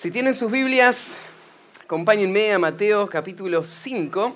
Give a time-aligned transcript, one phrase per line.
[0.00, 1.08] Si tienen sus Biblias,
[1.84, 4.34] acompáñenme a Mateo capítulo 5.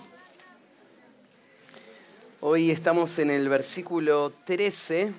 [2.43, 5.11] Hoy estamos en el versículo 13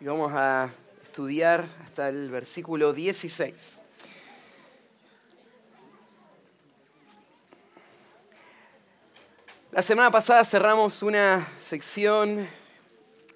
[0.00, 0.70] y vamos a
[1.02, 3.82] estudiar hasta el versículo 16.
[9.72, 12.48] La semana pasada cerramos una sección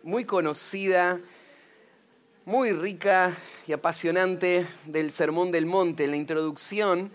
[0.03, 1.21] muy conocida,
[2.47, 3.35] muy rica
[3.67, 6.05] y apasionante del Sermón del Monte.
[6.05, 7.11] En la introducción,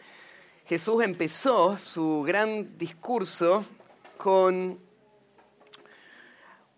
[0.66, 3.63] Jesús empezó su gran discurso
[4.17, 4.80] con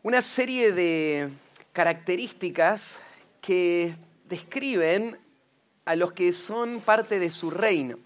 [0.03, 1.29] una serie de
[1.71, 2.99] características
[3.39, 5.17] que describen
[5.85, 7.97] a los que son parte de su reino.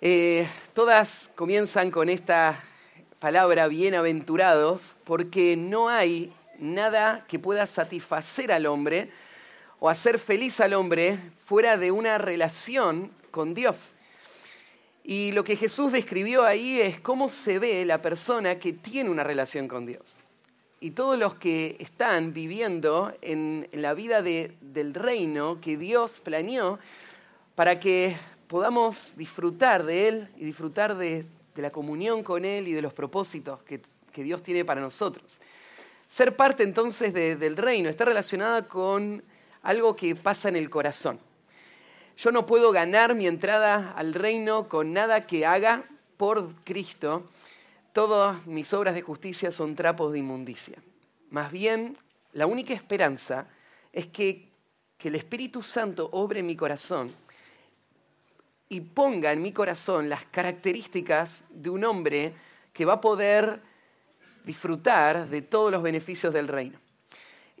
[0.00, 2.62] Eh, todas comienzan con esta
[3.18, 9.10] palabra bienaventurados porque no hay nada que pueda satisfacer al hombre
[9.80, 13.92] o hacer feliz al hombre fuera de una relación con Dios.
[15.04, 19.24] Y lo que Jesús describió ahí es cómo se ve la persona que tiene una
[19.24, 20.18] relación con Dios.
[20.80, 26.78] Y todos los que están viviendo en, la vida del reino que Dios planeó
[27.54, 28.16] para que
[28.48, 31.24] podamos disfrutar de Él y disfrutar de,
[31.56, 33.80] la comunión con Él y de los propósitos que,
[34.22, 35.40] Dios tiene para nosotros.
[36.08, 39.22] Ser parte entonces del reino está relacionada con
[39.62, 41.20] algo que pasa en el corazón.
[42.16, 45.84] Yo no puedo ganar mi entrada al reino con nada que haga
[46.16, 47.28] por Cristo.
[47.92, 50.78] Todas mis obras de justicia son trapos de inmundicia.
[51.30, 51.96] Más bien,
[52.32, 53.46] la única esperanza
[53.92, 54.48] es que,
[54.96, 57.14] que el Espíritu Santo obre en mi corazón
[58.70, 62.32] y ponga en mi corazón las características de un hombre
[62.72, 63.60] que va a poder
[64.48, 66.80] disfrutar de todos los beneficios del reino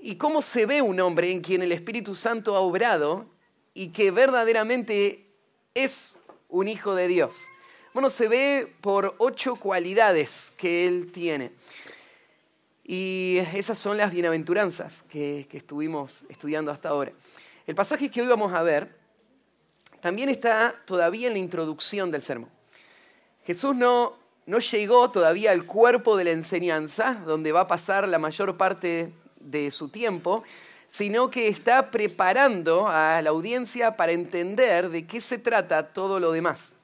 [0.00, 3.26] y cómo se ve un hombre en quien el Espíritu Santo ha obrado
[3.74, 5.26] y que verdaderamente
[5.74, 6.16] es
[6.48, 7.44] un hijo de Dios.
[7.92, 11.52] Bueno, se ve por ocho cualidades que él tiene.
[12.84, 17.12] Y esas son las bienaventuranzas que, estuvimos estudiando hasta ahora.
[17.66, 18.96] El pasaje que hoy vamos a ver
[20.00, 22.50] también está todavía en la introducción del sermón.
[23.44, 24.16] Jesús no,
[24.48, 29.12] no llegó todavía al cuerpo de la enseñanza, donde va a pasar la mayor parte
[29.38, 30.42] de su tiempo,
[30.88, 36.32] sino que está preparando a la audiencia para entender de qué se trata todo lo
[36.32, 36.76] demás.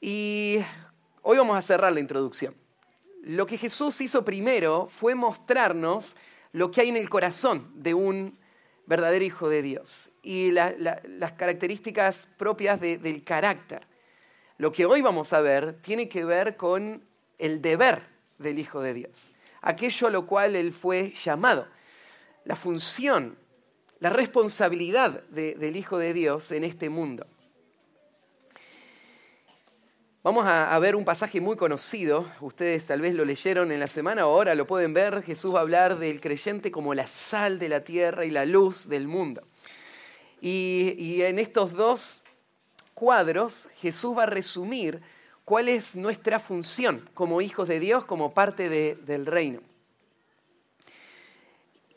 [0.00, 0.58] Y
[1.22, 2.54] hoy vamos a cerrar la introducción.
[3.24, 6.14] Lo que Jesús hizo primero fue mostrarnos
[6.52, 8.38] lo que hay en el corazón de un
[8.86, 13.97] verdadero hijo de Dios y las características propias del carácter.
[14.58, 17.02] Lo que hoy vamos a ver tiene que ver con
[17.38, 18.02] el deber
[18.38, 19.30] del Hijo de Dios
[19.62, 21.66] aquello a lo cual él fue llamado.
[22.44, 23.36] La función,
[24.00, 27.26] la responsabilidad del Hijo de Dios en este mundo.
[30.22, 34.22] Vamos a, ver un pasaje muy conocido, ustedes tal vez lo leyeron en la semana
[34.22, 37.82] ahora lo pueden ver, Jesús va a hablar del creyente como la sal de la
[37.82, 39.42] tierra y la luz del mundo.
[40.40, 42.24] Y, y en estos dos
[42.98, 45.00] cuadros Jesús va a resumir
[45.44, 49.60] cuál es nuestra función como hijos de Dios, como parte del reino.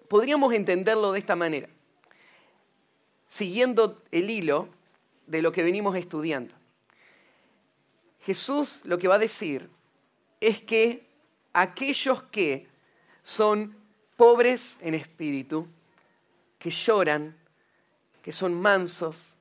[0.08, 1.68] Podríamos entenderlo de esta manera,
[3.28, 4.70] siguiendo el hilo
[5.26, 6.54] de lo que venimos estudiando.
[8.20, 9.72] Jesús lo que va a decir
[10.40, 11.08] es que
[11.52, 12.68] aquellos que
[13.24, 13.76] son
[14.18, 15.68] pobres en espíritu,
[16.60, 17.36] que lloran,
[18.22, 19.36] que son mansos,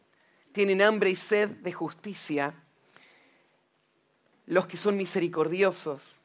[0.60, 2.52] tienen hambre y sed de justicia,
[4.44, 6.20] los que son misericordiosos,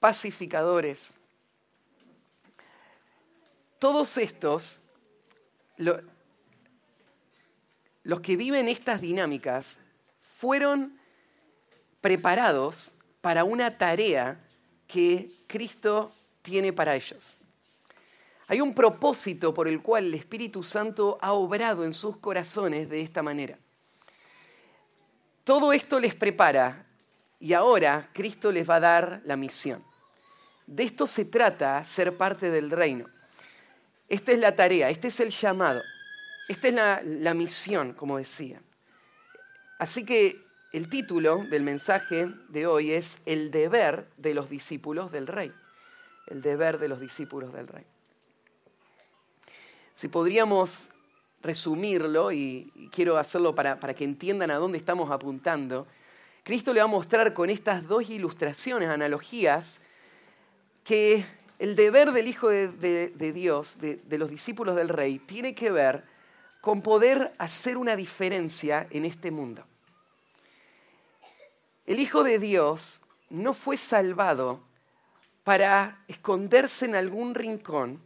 [0.00, 1.18] pacificadores.
[3.78, 4.82] Todos estos,
[5.76, 6.00] los
[8.22, 9.76] que viven estas dinámicas,
[10.38, 10.98] fueron
[12.00, 14.42] preparados para una tarea
[14.86, 17.36] que Cristo tiene para ellos.
[18.48, 23.00] Hay un propósito por el cual el Espíritu Santo ha obrado en sus corazones de
[23.00, 23.58] esta manera.
[25.44, 26.86] Todo esto les prepara
[27.40, 29.82] y ahora Cristo les va a dar la misión.
[30.66, 33.06] De esto se trata ser parte del reino.
[34.08, 35.82] Esta es la tarea, este es el llamado,
[36.48, 38.60] esta es la, la misión, como decía.
[39.78, 40.38] Así que
[40.72, 45.52] el título del mensaje de hoy es El deber de los discípulos del rey.
[46.26, 47.84] El deber de los discípulos del rey.
[50.02, 50.90] Si podríamos
[51.44, 55.86] resumirlo, y, quiero hacerlo para, para que entiendan a dónde estamos apuntando,
[56.42, 59.80] Cristo le va a mostrar con estas dos ilustraciones, analogías,
[60.82, 61.24] que
[61.60, 66.02] el deber del Hijo de, Dios, de, los discípulos del Rey, tiene que ver
[66.60, 69.64] con poder hacer una diferencia en este mundo.
[71.86, 74.64] El Hijo de Dios no fue salvado
[75.44, 78.02] para esconderse en algún rincón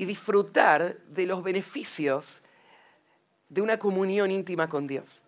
[0.00, 2.40] y disfrutar de los beneficios
[3.50, 5.20] de una comunión íntima con Dios.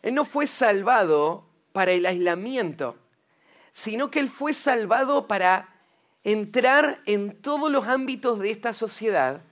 [0.00, 2.96] Él no fue salvado para el aislamiento,
[3.72, 5.74] sino que Él fue salvado para
[6.22, 9.42] entrar en todos los ámbitos de esta sociedad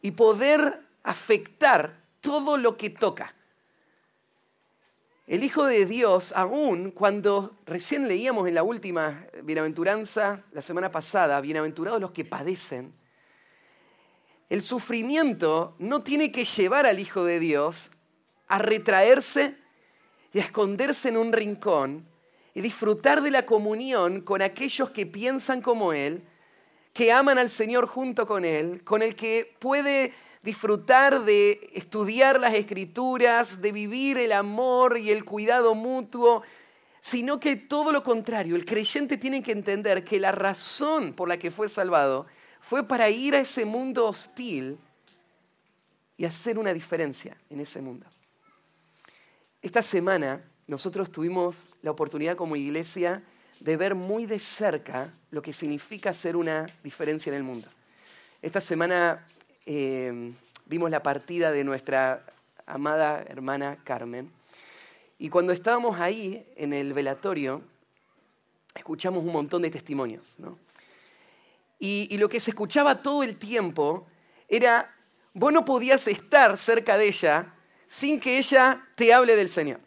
[0.00, 3.34] y poder afectar todo lo que toca.
[5.30, 11.40] El Hijo de Dios, aún cuando recién leíamos en la última bienaventuranza, la semana pasada,
[11.40, 12.92] bienaventurados los que padecen,
[14.48, 17.92] el sufrimiento no tiene que llevar al Hijo de Dios
[18.48, 19.56] a retraerse
[20.32, 22.08] y a esconderse en un rincón
[22.52, 26.24] y disfrutar de la comunión con aquellos que piensan como Él,
[26.92, 32.54] que aman al Señor junto con Él, con el que puede disfrutar de estudiar las
[32.54, 36.42] escrituras, de vivir el amor y el cuidado mutuo,
[37.00, 41.38] sino que todo lo contrario, el creyente tiene que entender que la razón por la
[41.38, 42.26] que fue salvado
[42.60, 44.78] fue para ir a ese mundo hostil
[46.16, 48.06] y hacer una diferencia en ese mundo.
[49.62, 53.22] Esta semana nosotros tuvimos la oportunidad como iglesia
[53.60, 57.68] de ver muy de cerca lo que significa hacer una diferencia en el mundo.
[58.42, 59.26] Esta semana
[59.72, 60.32] eh,
[60.66, 62.26] vimos la partida de nuestra
[62.66, 64.28] amada hermana Carmen
[65.16, 67.62] y cuando estábamos ahí en el velatorio,
[68.74, 70.38] escuchamos un montón de testimonios.
[71.78, 74.08] y lo que se escuchaba todo el tiempo
[74.48, 74.92] era,
[75.34, 77.54] vos no podías estar cerca de ella
[77.86, 79.78] sin que ella te hable del Señor.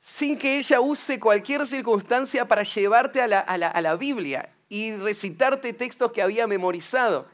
[0.00, 6.20] Sin que ella use cualquier circunstancia para llevarte a la, Biblia y recitarte textos que
[6.20, 7.32] había memorizado.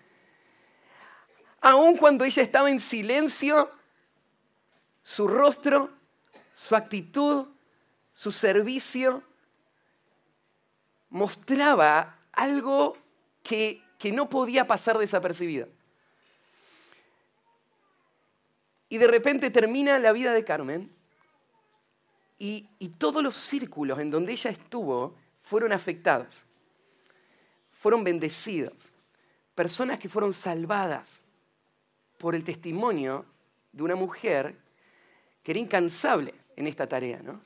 [1.60, 3.70] Aun cuando ella estaba en silencio,
[5.02, 5.90] su rostro,
[6.54, 7.46] su actitud,
[8.14, 9.22] su servicio
[11.10, 12.96] mostraba algo
[13.42, 15.68] que, que no podía pasar desapercibido.
[18.88, 20.92] Y de repente termina la vida de Carmen
[22.40, 22.66] y,
[22.98, 26.44] todos los círculos en donde ella estuvo fueron afectados,
[27.70, 28.94] fueron bendecidos,
[29.54, 31.22] personas que fueron salvadas
[32.20, 33.24] por el testimonio
[33.72, 34.54] de una mujer
[35.42, 37.22] que era incansable en esta tarea.
[37.22, 37.40] ¿no?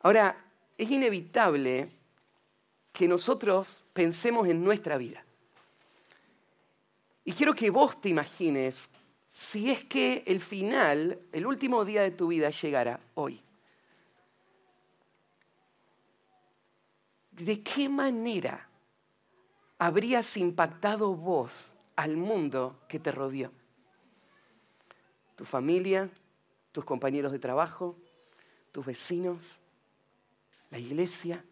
[0.00, 0.34] Ahora,
[0.78, 1.90] es inevitable
[2.90, 5.22] que nosotros pensemos en nuestra vida.
[7.22, 8.88] Y quiero que vos te imagines
[9.28, 13.42] si es que el final, el último día de tu vida llegara hoy?
[17.30, 18.68] ¿De qué manera
[19.78, 23.52] habrías impactado vos al mundo que te rodeó?
[25.36, 26.08] ¿Tu familia?
[26.72, 27.94] ¿Tus compañeros de trabajo?
[28.72, 29.60] ¿Tus vecinos?
[30.70, 31.44] ¿La iglesia?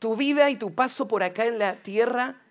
[0.00, 2.42] ¿Tu vida y tu paso por acá en la tierra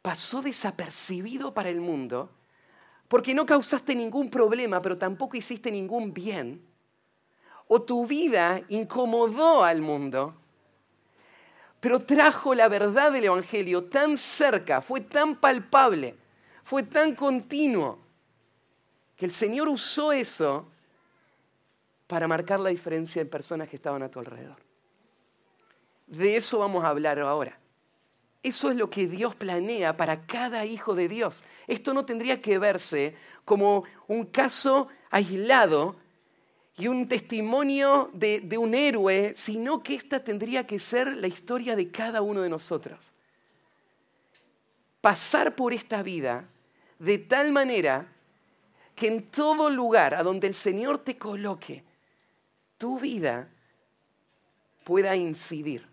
[0.00, 2.30] pasó desapercibido para el mundo
[3.08, 6.66] porque no causaste ningún problema, pero tampoco hiciste ningún bien,
[7.68, 10.34] o tu vida incomodó al mundo,
[11.82, 16.14] pero trajo la verdad del Evangelio tan cerca, fue tan palpable,
[16.62, 17.98] fue tan continuo,
[19.16, 20.70] que el Señor usó eso
[22.06, 24.58] para marcar la diferencia en personas que estaban a tu alrededor.
[26.06, 27.58] De eso vamos a hablar ahora.
[28.44, 31.42] Eso es lo que Dios planea para cada hijo de Dios.
[31.66, 35.96] Esto no tendría que verse como un caso aislado
[36.76, 41.90] y un testimonio de, un héroe, sino que esta tendría que ser la historia de
[41.90, 43.12] cada uno de nosotros.
[45.00, 46.48] Pasar por esta vida
[46.98, 48.06] de tal manera
[48.94, 51.84] que en todo lugar a donde el Señor te coloque,
[52.78, 53.48] tu vida
[54.84, 55.92] pueda incidir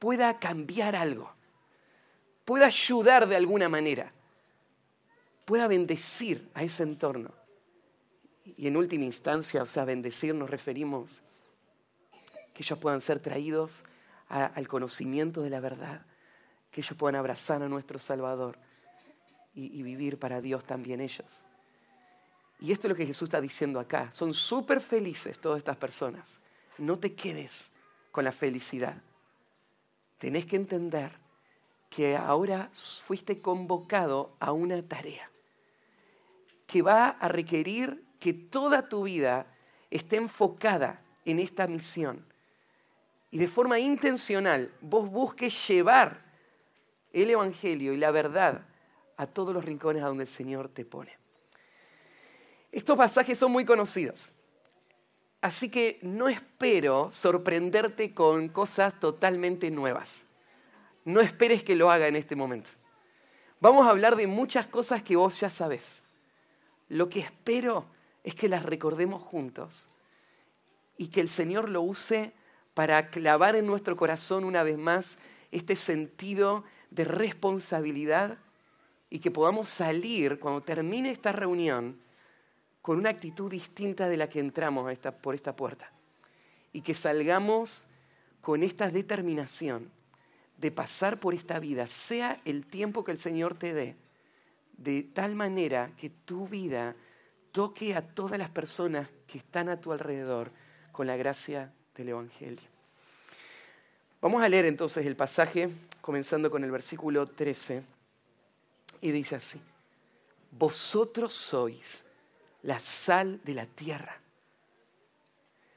[0.00, 1.30] pueda cambiar algo,
[2.44, 4.10] pueda ayudar de alguna manera,
[5.44, 7.30] pueda bendecir a ese entorno.
[8.56, 11.22] Y en última instancia, o sea, bendecir nos referimos
[12.54, 13.84] que ellos puedan ser traídos
[14.28, 16.06] al conocimiento de la verdad,
[16.70, 18.58] que ellos puedan abrazar a nuestro Salvador
[19.54, 21.44] y, y vivir para Dios también ellos.
[22.60, 24.10] Y esto es lo que Jesús está diciendo acá.
[24.12, 26.38] Son súper felices todas estas personas.
[26.78, 27.72] No te quedes
[28.12, 29.02] con la felicidad
[30.20, 31.10] tenés que entender
[31.88, 35.28] que ahora fuiste convocado a una tarea
[36.66, 39.46] que va a requerir que toda tu vida
[39.90, 42.24] esté enfocada en esta misión.
[43.30, 46.22] Y de forma intencional vos busques llevar
[47.12, 48.62] el Evangelio y la verdad
[49.16, 51.16] a todos los rincones a donde el Señor te pone.
[52.72, 54.32] Estos pasajes son muy conocidos,
[55.40, 60.26] así que no espero sorprenderte con cosas totalmente nuevas.
[61.04, 62.70] No esperes que lo haga en este momento.
[63.60, 66.02] Vamos a hablar de muchas cosas que vos ya sabés.
[66.88, 67.86] Lo que espero
[68.24, 69.88] es que las recordemos juntos
[70.96, 72.32] y que el Señor lo use
[72.74, 75.18] para clavar en nuestro corazón una vez más
[75.50, 78.38] este sentido de responsabilidad
[79.08, 81.98] y que podamos salir cuando termine esta reunión
[82.82, 85.92] con una actitud distinta de la que entramos por esta puerta.
[86.72, 87.86] Y que salgamos
[88.40, 89.90] con esta determinación
[90.56, 93.96] de pasar por esta vida, sea el tiempo que el Señor te dé,
[94.76, 96.94] de tal manera que tu vida
[97.52, 100.50] toque a todas las personas que están a tu alrededor
[100.92, 102.68] con la gracia del Evangelio.
[104.20, 107.82] Vamos a leer entonces el pasaje, comenzando con el versículo 13,
[109.00, 109.60] y dice así,
[110.50, 112.04] vosotros sois
[112.62, 114.20] la sal de la tierra,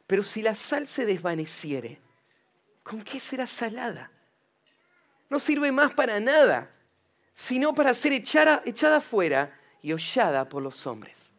[0.08, 2.00] pero si la sal se desvaneciere,
[2.84, 4.12] ¿con qué será salada?
[5.30, 6.70] No sirve más para nada,
[7.34, 11.33] sino para ser echada, echada fuera y hollada por los hombres.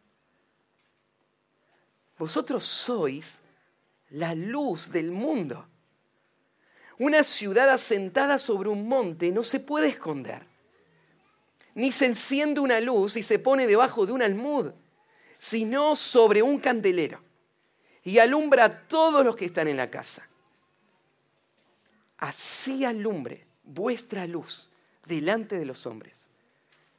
[2.17, 3.41] Vosotros sois
[4.11, 5.67] la luz del mundo.
[6.97, 10.45] Una ciudad asentada sobre un monte no se puede esconder.
[11.73, 14.71] Ni se enciende una luz y se pone debajo de un almud,
[15.37, 17.19] sino sobre un candelero.
[18.03, 20.29] Y alumbra a todos los que están en la casa.
[22.17, 24.69] Así alumbre vuestra luz
[25.05, 26.29] delante de los hombres,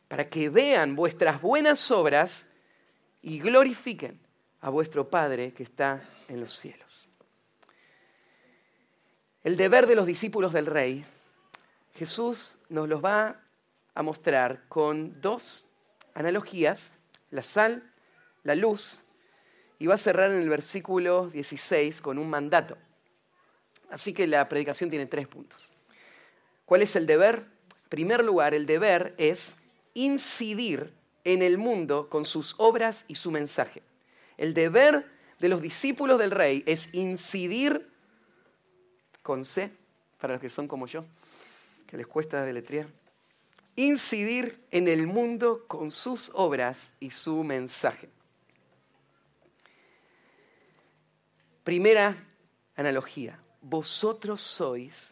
[0.09, 2.49] para que vean vuestras buenas obras
[3.23, 4.26] y glorifiquen
[4.61, 7.09] a vuestro Padre que está en los cielos.
[9.45, 11.05] El deber de los discípulos del Rey,
[11.95, 13.41] Jesús nos los va
[13.95, 15.69] a mostrar con dos
[16.15, 16.95] analogías,
[17.31, 17.83] la sal,
[18.43, 19.05] la luz,
[19.79, 22.77] y va a cerrar en el versículo 16 con un mandato.
[23.91, 25.73] Así que la predicación tiene tres puntos.
[26.65, 27.47] ¿Cuál es el deber?
[27.85, 29.57] En primer lugar, el deber es
[29.95, 30.93] incidir
[31.25, 33.83] en el mundo con sus obras y su mensaje.
[34.37, 35.07] El deber
[35.39, 37.89] de los discípulos del rey es incidir
[39.23, 39.73] con C,
[40.19, 41.05] para los que son como yo,
[41.87, 42.89] que les cuesta deletrear,
[43.77, 48.09] incidir en el mundo con sus obras y su mensaje.
[51.65, 52.17] Primera
[52.77, 55.11] analogía, vosotros sois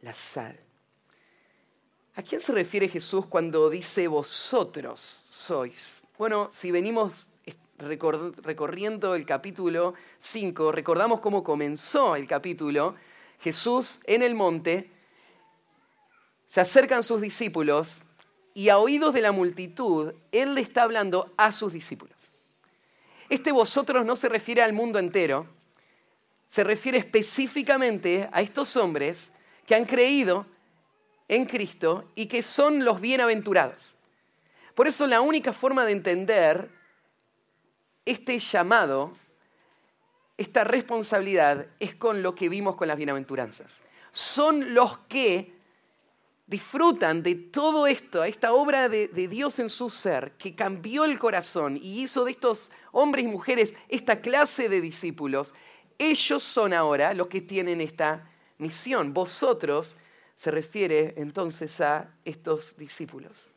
[0.00, 0.58] la sal.
[2.14, 5.98] ¿A quién se refiere Jesús cuando dice vosotros sois?
[6.16, 7.28] Bueno, si venimos
[7.78, 12.96] recorriendo el capítulo 5, recordamos cómo comenzó el capítulo.
[13.40, 14.90] Jesús en el monte,
[16.46, 18.02] se acercan sus discípulos
[18.54, 22.32] y a oídos de la multitud, Él le está hablando a sus discípulos.
[23.28, 25.46] Este vosotros no se refiere al mundo entero,
[26.48, 29.30] se refiere específicamente a estos hombres
[29.66, 30.46] que han creído
[31.28, 33.94] en Cristo y que son los bienaventurados.
[34.74, 36.77] Por eso la única forma de entender
[38.10, 39.12] este llamado,
[40.38, 43.82] esta responsabilidad es con lo que vimos con las bienaventuranzas.
[44.12, 45.52] Son los que
[46.46, 51.76] disfrutan de todo esto, esta obra de, Dios en su ser, que cambió el corazón
[51.76, 55.54] y hizo de estos hombres y mujeres esta clase de discípulos,
[55.98, 59.12] ellos son ahora los que tienen esta misión.
[59.12, 59.96] Vosotros
[60.34, 63.50] se refiere entonces a estos discípulos.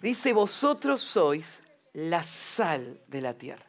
[0.00, 1.60] Dice, vosotros sois
[1.92, 3.67] la sal de la tierra.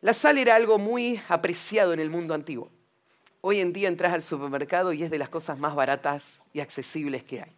[0.00, 2.70] La sal era algo muy apreciado en el mundo antiguo.
[3.40, 7.24] Hoy en día entras al supermercado y es de las cosas más baratas y accesibles
[7.24, 7.52] que hay.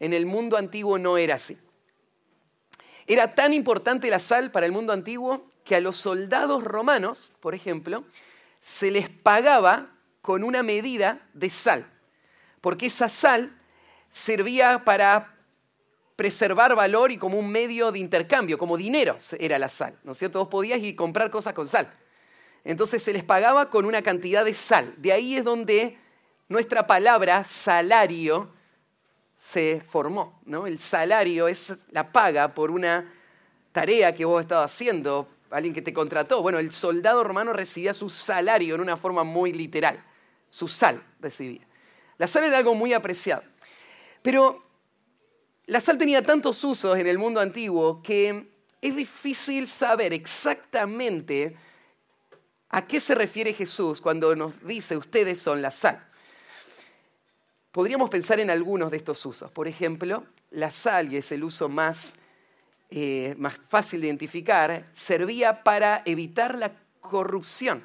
[0.00, 1.56] En el mundo antiguo no era así.
[3.06, 7.54] Era tan importante la sal para el mundo antiguo que a los soldados romanos, por
[7.54, 8.04] ejemplo,
[8.60, 9.90] se les pagaba
[10.22, 11.86] con una medida de sal,
[12.60, 13.56] porque esa sal
[14.10, 15.33] servía para
[16.16, 20.18] preservar valor y como un medio de intercambio, como dinero era la sal, ¿no es
[20.18, 20.38] cierto?
[20.38, 21.92] Vos podías ir comprar cosas con sal.
[22.64, 24.94] Entonces se les pagaba con una cantidad de sal.
[24.96, 25.98] De ahí es donde
[26.48, 28.50] nuestra palabra salario
[29.38, 30.66] se formó, ¿no?
[30.66, 33.12] El salario es la paga por una
[33.72, 36.40] tarea que vos estabas haciendo, alguien que te contrató.
[36.40, 40.02] Bueno, el soldado romano recibía su salario en una forma muy literal.
[40.48, 41.66] Su sal recibía.
[42.16, 43.42] La sal era algo muy apreciado.
[44.22, 44.64] Pero
[45.66, 48.48] la sal tenía tantos usos en el mundo antiguo que
[48.82, 51.56] es difícil saber exactamente
[52.68, 56.04] a qué se refiere Jesús cuando nos dice ustedes son la sal.
[57.72, 59.50] podríamos pensar en algunos de estos usos.
[59.50, 62.14] Por ejemplo, la sal, y es el uso más,
[62.90, 67.84] eh, más fácil de identificar, servía para evitar la corrupción.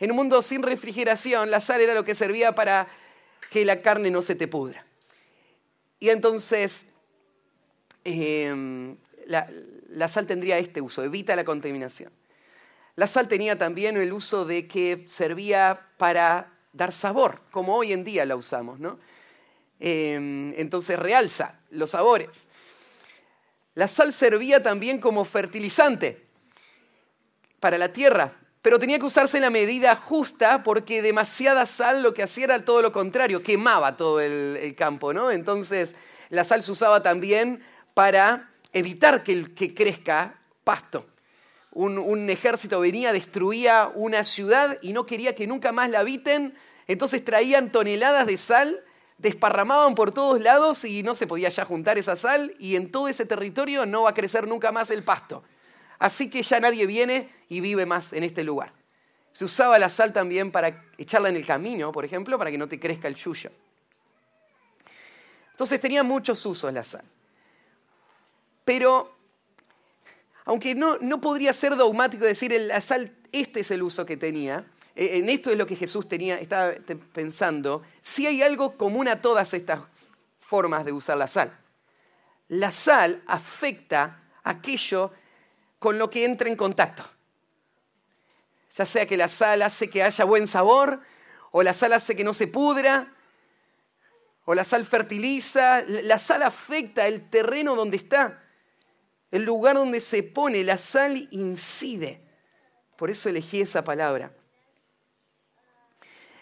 [0.00, 2.88] En un mundo sin refrigeración, la sal era lo que servía para
[3.50, 4.84] que la carne no se te pudra.
[6.00, 6.86] Y entonces,
[8.04, 12.12] em, la, sal tendría este uso, evita la contaminación.
[12.96, 18.04] La sal tenía también el uso de que servía para dar sabor, como hoy en
[18.04, 18.98] día la usamos, ¿no?
[19.78, 22.48] Em, entonces realza los sabores.
[23.74, 26.26] La sal servía también como fertilizante
[27.60, 32.12] para la tierra, pero tenía que usarse en la medida justa porque demasiada sal lo
[32.12, 35.30] que hacía era todo lo contrario, quemaba todo el, campo, ¿no?
[35.30, 35.94] Entonces
[36.28, 37.62] la sal se usaba también
[38.00, 41.06] para evitar que, que crezca pasto.
[41.70, 46.54] Un, un, ejército venía, destruía una ciudad y no quería que nunca más la habiten,
[46.86, 48.82] entonces traían toneladas de sal,
[49.18, 53.06] desparramaban por todos lados y no se podía ya juntar esa sal y en todo
[53.06, 55.44] ese territorio no va a crecer nunca más el pasto.
[55.98, 58.72] Así que ya nadie viene y vive más en este lugar.
[59.32, 62.66] Se usaba la sal también para echarla en el camino, por ejemplo, para que no
[62.66, 63.50] te crezca el yuyo.
[65.50, 67.04] Entonces tenía muchos usos la sal.
[68.70, 69.12] Pero,
[70.44, 74.64] aunque no, no podría ser dogmático decir la sal, este es el uso que tenía,
[74.94, 76.74] eh, en esto es lo que Jesús tenía, estaba
[77.12, 79.80] pensando, si hay algo común a todas estas
[80.38, 81.52] formas de usar la sal.
[82.46, 85.10] La sal afecta aquello
[85.80, 87.04] con lo que entra en contacto.
[88.76, 91.00] Ya sea que la sal hace que haya buen sabor,
[91.50, 93.12] o la sal hace que no se pudra,
[94.44, 98.44] o la sal fertiliza, la sal afecta el terreno donde está,
[99.30, 102.20] el lugar donde se pone, la sal incide.
[102.96, 104.32] Por eso elegí esa palabra.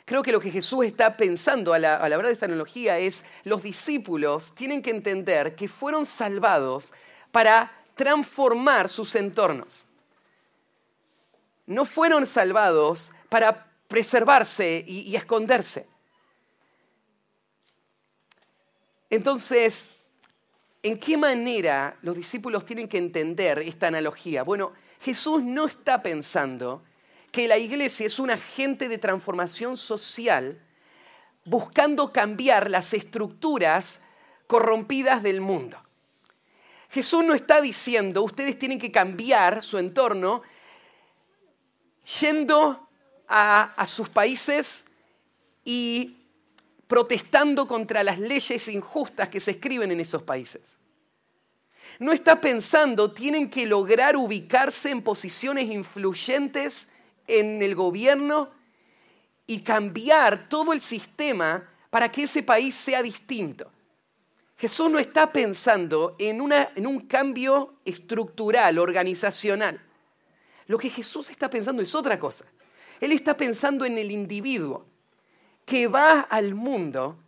[0.04, 2.99] Creo que lo que Jesús está pensando a la, a la hablar de esta analogía
[2.99, 6.95] es, los discípulos tienen que entender que fueron salvados
[7.30, 9.86] para transformar sus entornos.
[11.67, 15.89] No fueron salvados para preservarse y, esconderse.
[19.10, 19.91] Entonces,
[20.82, 24.43] ¿en qué manera los discípulos tienen que entender esta analogía?
[24.43, 26.82] Bueno, Jesús no está pensando
[27.30, 30.60] que la iglesia es un agente de transformación social
[31.45, 34.00] buscando cambiar las estructuras
[34.47, 35.78] corrompidas del mundo.
[36.91, 40.43] Jesús no está diciendo, ustedes tienen que cambiar su entorno
[42.21, 42.88] yendo
[43.28, 44.86] a, sus países
[45.64, 46.18] y
[46.88, 50.78] protestando contra las leyes injustas que se escriben en esos países.
[52.00, 56.88] No está pensando, tienen que lograr ubicarse en posiciones influyentes
[57.26, 58.50] en el gobierno
[59.46, 63.70] y cambiar todo el sistema para que ese país sea distinto.
[64.56, 69.80] Jesús no está pensando en, en un cambio estructural, organizacional.
[70.66, 72.44] Lo que Jesús está pensando es otra cosa.
[73.00, 74.86] Él está pensando en el individuo
[75.69, 77.19] que va al mundo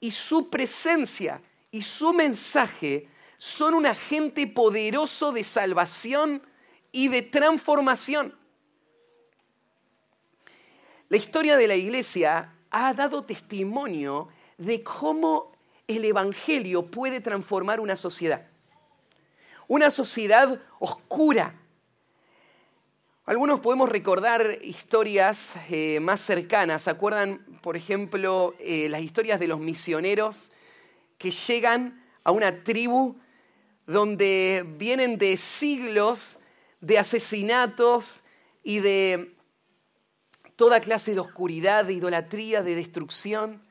[0.00, 6.42] y su presencia y su mensaje son un agente poderoso de salvación
[6.92, 8.34] y de transformación.
[11.10, 15.52] La historia de la iglesia ha dado testimonio de cómo
[15.86, 18.46] el Evangelio puede transformar una sociedad.
[19.68, 21.54] Una sociedad oscura.
[23.26, 26.82] Algunos podemos recordar historias eh, más cercanas.
[26.82, 30.52] ¿Se acuerdan, por ejemplo, eh, las historias de los misioneros
[31.16, 33.16] que llegan a una tribu
[33.86, 36.40] donde vienen de siglos
[36.82, 38.24] de asesinatos
[38.62, 39.34] y de
[40.56, 43.66] toda clase de oscuridad, de idolatría, de destrucción?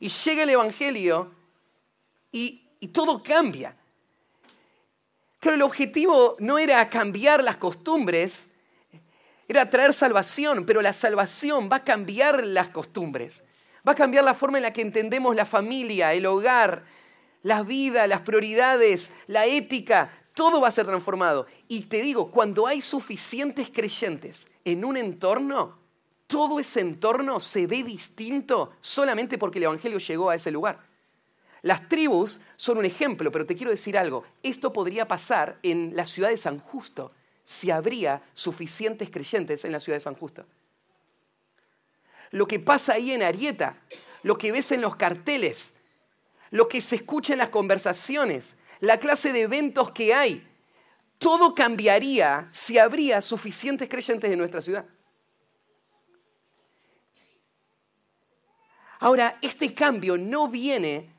[0.00, 1.32] Y llega el Evangelio
[2.30, 3.74] y, todo cambia.
[5.40, 8.48] Pero el objetivo no era cambiar las costumbres,
[9.48, 13.42] era traer salvación, pero la salvación va a cambiar las costumbres,
[13.86, 16.84] va a cambiar la forma en la que entendemos la familia, el hogar,
[17.42, 21.46] la vida, las prioridades, la ética, todo va a ser transformado.
[21.66, 25.78] Y te digo, cuando hay suficientes creyentes en un entorno,
[26.26, 30.86] todo ese entorno se ve distinto solamente porque el Evangelio llegó a ese lugar.
[31.62, 34.24] Las tribus son un ejemplo, pero te quiero decir algo.
[34.42, 37.12] Esto podría pasar en la ciudad de San Justo
[37.48, 40.44] si habría suficientes creyentes en la ciudad de San Justo.
[42.30, 43.74] Lo que pasa ahí en Arieta,
[44.22, 45.74] lo que ves en los carteles,
[46.50, 50.46] lo que se escucha en las conversaciones, la clase de eventos que hay,
[51.16, 54.84] todo cambiaría si habría suficientes creyentes en nuestra ciudad.
[58.98, 61.10] Ahora, este cambio no viene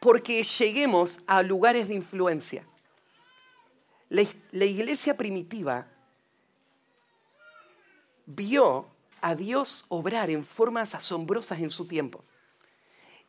[0.00, 2.66] porque lleguemos a lugares de influencia.
[4.08, 4.22] La,
[4.64, 5.86] iglesia primitiva
[8.26, 8.86] vio
[9.20, 12.24] a Dios obrar en formas asombrosas en su tiempo.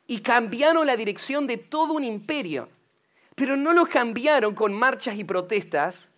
[0.08, 2.70] Y cambiaron la dirección de todo un imperio.
[3.36, 6.10] Pero no lo cambiaron con marchas y protestas,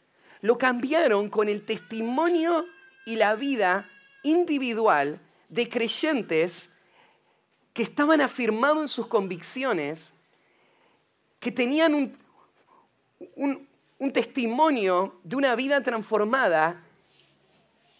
[0.42, 2.66] lo cambiaron con el testimonio
[3.06, 3.90] y la vida
[4.24, 5.20] individual
[5.50, 6.72] de creyentes
[7.74, 10.14] que estaban afirmados en sus convicciones,
[11.40, 12.16] que tenían
[13.36, 13.68] un,
[14.02, 16.84] un testimonio de una vida transformada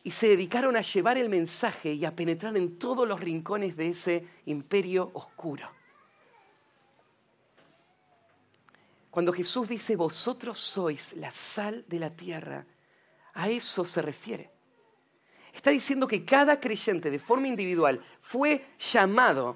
[0.02, 3.90] y se dedicaron a llevar el mensaje y a penetrar en todos los rincones de
[3.90, 5.70] ese imperio oscuro.
[9.12, 12.66] Cuando Jesús dice, vosotros sois la sal de la tierra,
[13.36, 14.50] a eso se refiere.
[15.54, 19.56] Está diciendo que cada creyente de forma individual fue llamado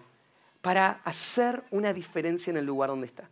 [0.62, 3.28] para hacer una diferencia en el lugar donde está.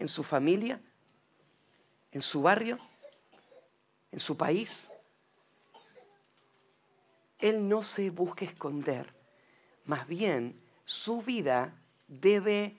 [0.00, 0.80] En su familia,
[2.14, 2.78] en su barrio,
[4.12, 4.88] en su país,
[7.40, 9.12] él no se busca esconder,
[9.84, 11.74] más bien su vida
[12.06, 12.76] debe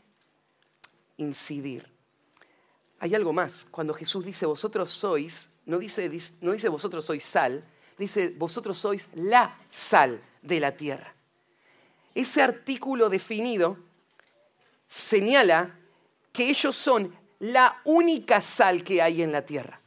[1.17, 1.93] incidir.
[2.99, 7.63] Hay algo más, cuando Jesús dice vosotros sois, no dice, no dice vosotros sois sal,
[7.97, 11.13] dice vosotros sois la sal de la tierra.
[12.15, 13.77] Ese artículo definido
[14.87, 15.77] señala
[16.31, 19.79] que ellos son la única sal que hay en la tierra.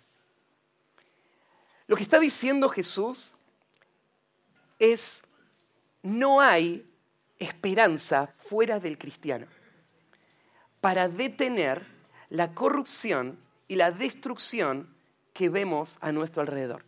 [1.87, 3.35] Lo que está diciendo Jesús
[4.79, 5.23] es,
[6.03, 6.87] no hay
[7.39, 9.47] esperanza fuera del cristiano
[10.81, 11.87] para detener
[12.31, 14.95] la corrupción y la destrucción
[15.33, 16.85] que vemos a nuestro alrededor.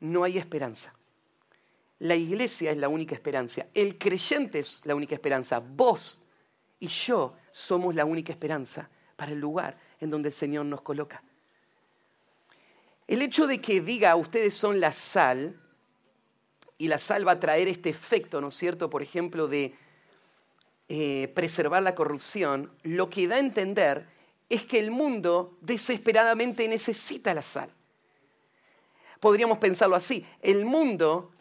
[0.00, 0.94] No hay esperanza.
[1.98, 3.66] La iglesia es la única esperanza.
[3.74, 5.58] El creyente es la única esperanza.
[5.58, 6.26] Vos
[6.78, 8.88] y yo somos la única esperanza
[9.18, 11.20] para el lugar en donde el Señor nos coloca.
[13.08, 15.58] El hecho de que diga ustedes son la sal
[16.78, 18.88] y la sal va a traer este efecto, ¿no es cierto?
[18.88, 19.74] Por ejemplo, de
[20.88, 24.06] eh, preservar la corrupción, lo que da a entender
[24.48, 27.70] es que el mundo desesperadamente necesita la sal.
[29.18, 31.32] Podríamos pensarlo así, el mundo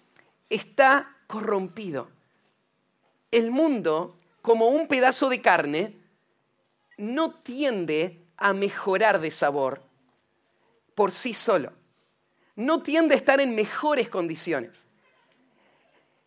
[0.49, 2.09] está corrompido.
[3.29, 6.06] El mundo, como un pedazo de carne,
[6.97, 9.81] no tiende a mejorar de sabor
[10.95, 11.71] por sí solo.
[12.55, 14.87] No tiende a estar en mejores condiciones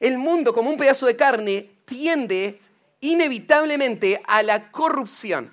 [0.01, 2.59] el mundo como un pedazo de carne tiende
[3.01, 5.53] inevitablemente a la corrupción.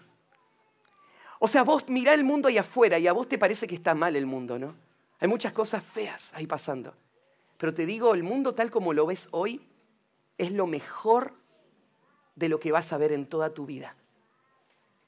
[1.40, 3.94] O sea, vos mirá el mundo ahí afuera y a vos te parece que está
[3.94, 4.74] mal el mundo, ¿no?
[5.20, 6.96] Hay muchas cosas feas ahí pasando.
[7.58, 9.62] Pero te digo, el mundo tal como lo ves hoy
[10.38, 11.34] es lo mejor
[12.36, 13.96] de lo que vas a ver en toda tu vida.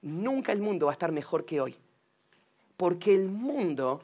[0.02, 1.76] Nunca el mundo va a estar mejor que hoy.
[2.78, 4.02] Porque el mundo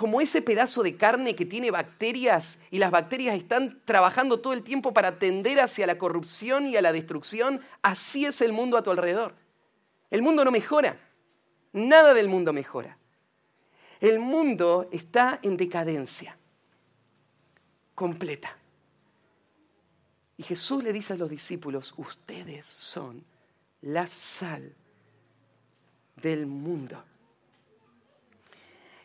[0.00, 4.62] como ese pedazo de carne que tiene bacterias y las bacterias están trabajando todo el
[4.62, 8.82] tiempo para tender hacia la corrupción y a la destrucción, así es el mundo a
[8.82, 9.34] tu alrededor.
[10.10, 10.96] El mundo no mejora,
[11.74, 12.96] nada del mundo mejora.
[14.00, 16.34] El mundo está en decadencia
[17.94, 18.56] completa.
[20.38, 23.22] Y Jesús le dice a los discípulos, ustedes son
[23.82, 24.74] la sal
[26.20, 27.02] del mundo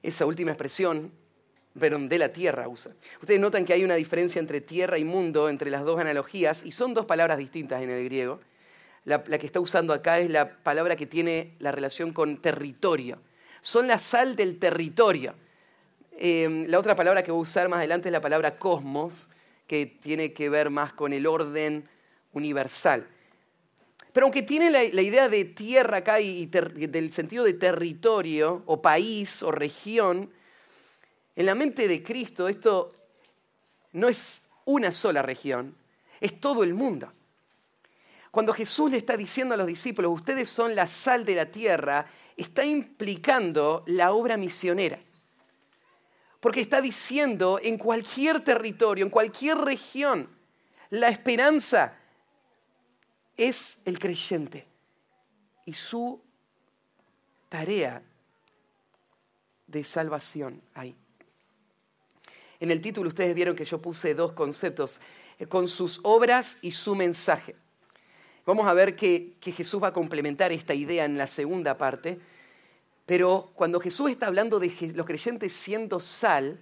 [0.08, 1.12] esa última expresión,
[1.78, 2.92] pero de la tierra usa.
[3.22, 6.72] Ustedes notan que hay una diferencia entre tierra y mundo, entre las dos analogías, y
[6.72, 8.40] son dos palabras distintas en el griego.
[9.04, 13.20] La, que está usando acá es la palabra que tiene la relación con territorio.
[13.62, 15.36] Son la sal del territorio.
[16.18, 19.30] Em, la otra palabra que voy a usar más adelante es la palabra cosmos,
[19.68, 21.88] que tiene que ver más con el orden
[22.34, 23.08] universal.
[24.16, 29.44] Pero aunque tiene la, idea de tierra acá y, del sentido de territorio o país
[29.44, 30.32] o región,
[31.36, 32.94] en la mente de Cristo esto
[33.92, 35.76] no es una sola región,
[36.22, 37.12] es todo el mundo.
[38.32, 42.06] Cuando Jesús le está diciendo a los discípulos, ustedes son la sal de la tierra,
[42.38, 44.98] está implicando la obra misionera.
[46.40, 50.30] Porque está diciendo en cualquier territorio, en cualquier región,
[50.90, 51.98] la esperanza
[53.38, 54.66] es el creyente
[55.66, 56.22] y su
[57.50, 58.02] tarea
[59.68, 60.96] de salvación ahí.
[62.60, 65.02] En el título ustedes vieron que yo puse dos conceptos,
[65.40, 67.56] eh, con sus obras y su mensaje.
[68.46, 72.20] Vamos a ver que, que, Jesús va a complementar esta idea en la segunda parte,
[73.06, 76.60] pero cuando Jesús está hablando de los creyentes siendo sal,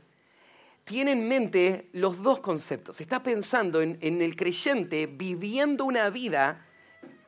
[0.84, 3.00] tiene en mente los dos conceptos.
[3.02, 6.65] Está pensando en, en el creyente viviendo una vida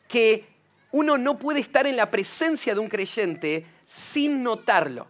[0.08, 0.46] que
[0.92, 5.08] uno no puede estar en la presencia de un creyente sin notarlo.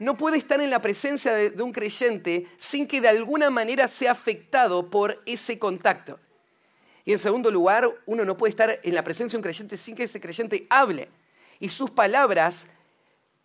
[0.00, 4.10] No puede estar en la presencia de, un creyente sin que de alguna manera sea
[4.10, 6.18] afectado por ese contacto.
[7.04, 9.94] Y en segundo lugar, uno no puede estar en la presencia de un creyente sin
[9.94, 11.08] que ese creyente hable
[11.60, 12.66] y sus palabras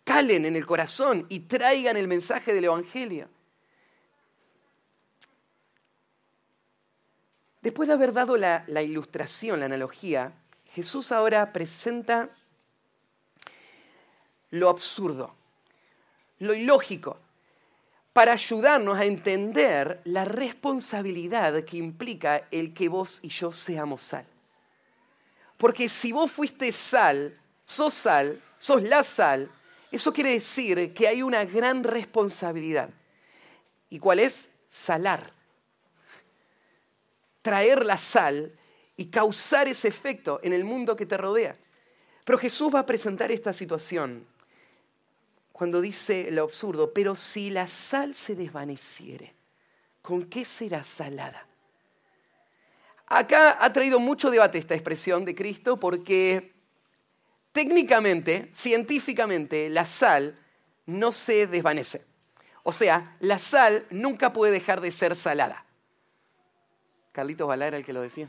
[0.02, 3.28] calen en el corazón y traigan el mensaje del Evangelio.
[7.68, 10.32] Después de haber dado la, ilustración, la analogía,
[10.72, 12.30] Jesús ahora presenta
[14.48, 15.34] lo absurdo,
[16.38, 17.18] lo ilógico,
[18.14, 24.24] para ayudarnos a entender la responsabilidad que implica el que vos y yo seamos sal.
[25.58, 29.50] Porque si vos fuiste sal, sos sal, sos la sal,
[29.92, 32.88] eso quiere decir que hay una gran responsabilidad.
[33.90, 34.48] ¿Y cuál es?
[34.70, 35.37] Salar.
[37.48, 38.52] Traer la sal
[38.94, 41.56] y causar ese efecto en el mundo que te rodea.
[42.26, 44.26] Pero Jesús va a presentar esta situación
[45.50, 49.34] cuando dice lo absurdo, pero si la sal se desvaneciere,
[50.02, 51.46] ¿con qué será salada?
[53.06, 56.52] Acá ha traído mucho debate esta expresión de Cristo porque
[57.52, 60.38] técnicamente, científicamente, la sal
[60.84, 62.04] no se desvanece.
[62.62, 65.64] O sea, la sal nunca puede dejar de ser salada.
[67.12, 68.28] Carlitos Balá era el que lo decía.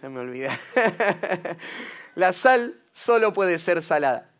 [0.00, 0.58] Se me olvida.
[2.14, 4.30] la sal solo puede ser salada.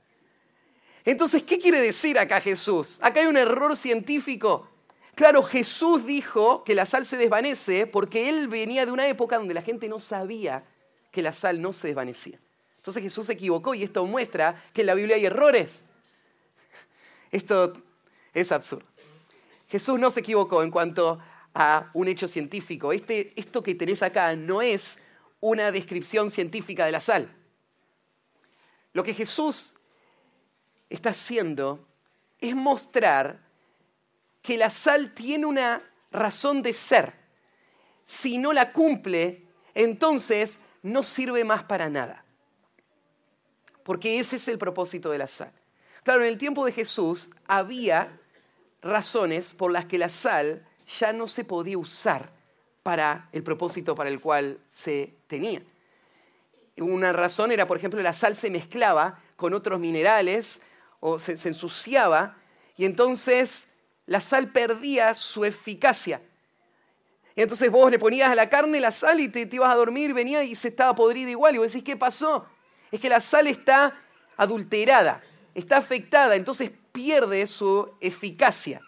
[1.04, 2.98] Entonces, ¿qué quiere decir acá Jesús?
[3.00, 4.68] Acá hay un error científico.
[5.14, 9.54] Claro, Jesús dijo que la sal se desvanece porque él venía de una época donde
[9.54, 10.64] la gente no sabía
[11.10, 12.38] que la sal no se desvanecía.
[12.76, 15.84] Entonces Jesús se equivocó y esto muestra que en la Biblia hay errores.
[17.30, 17.72] Esto
[18.34, 18.86] es absurdo.
[19.68, 21.18] Jesús no se equivocó en cuanto
[21.59, 22.92] a un hecho científico.
[22.92, 24.99] Este, esto que tenés acá no es
[25.40, 27.35] una descripción científica de la sal.
[28.92, 29.75] Lo que Jesús
[30.90, 31.88] está haciendo
[32.38, 33.40] es mostrar
[34.42, 37.14] que la sal tiene una razón de ser.
[38.05, 42.23] Si no la cumple, entonces no sirve más para nada.
[43.83, 45.53] Porque ese es el propósito de la sal.
[46.03, 48.21] Claro, en el tiempo de Jesús había
[48.83, 52.31] razones por las que la sal ya no se podía usar
[52.83, 55.62] para el propósito para el cual se tenía.
[56.79, 60.62] Una razón era, por ejemplo, la sal se mezclaba con otros minerales
[61.01, 62.37] o se, ensuciaba
[62.77, 63.68] y entonces
[64.07, 66.20] la sal perdía su eficacia.
[67.35, 70.14] Entonces vos le ponías a la carne la sal y te, te ibas a dormir,
[70.14, 71.55] venía y se estaba podrida igual.
[71.55, 72.46] Y vos decís, ¿qué pasó?
[72.90, 74.01] Es que la sal está
[74.37, 75.22] adulterada,
[75.55, 78.81] está afectada, entonces pierde su eficacia.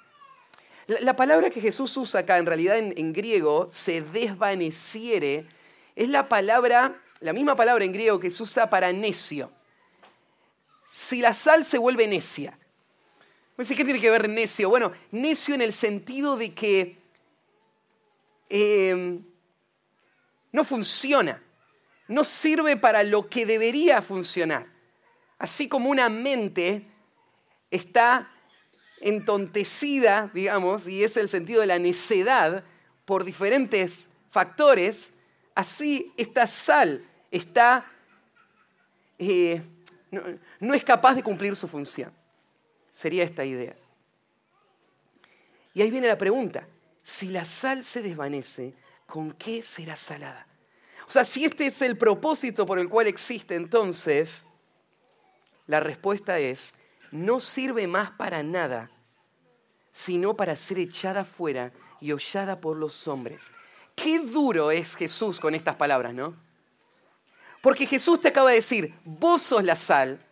[0.89, 5.45] La, palabra que Jesús usa acá, en realidad en, griego, se desvaneciere,
[5.95, 9.53] es la palabra, la misma palabra en griego que se usa para necio.
[10.87, 12.59] Si la sal se vuelve necia.
[13.59, 14.71] ¿Qué tiene que ver necio?
[14.71, 16.97] Bueno, necio en el sentido de que
[18.49, 19.23] em,
[20.53, 21.43] no funciona,
[22.07, 24.67] no sirve para lo que debería funcionar.
[25.39, 26.87] Así como una mente
[27.71, 28.31] está
[29.01, 32.65] entontecida, digamos, y es el sentido de la necedad
[33.05, 35.13] por diferentes factores,
[35.55, 37.85] así esta sal está,
[39.19, 39.63] eh,
[40.11, 40.23] no,
[40.61, 42.13] no es capaz de cumplir su función.
[42.93, 43.77] Sería esta idea.
[45.75, 46.67] Y ahí viene la pregunta,
[47.03, 48.75] si la sal se desvanece,
[49.07, 50.47] ¿con qué será salada?
[51.07, 54.45] O sea, si este es el propósito por el cual existe, entonces
[55.67, 56.75] la respuesta es,
[57.11, 58.91] no sirve más para nada,
[59.93, 63.53] sino para ser echada fuera y hollada por los hombres.
[63.95, 66.37] Qué duro es Jesús con estas palabras, ¿no?
[67.61, 70.25] Porque Jesús te acaba de decir, vos sos la sal,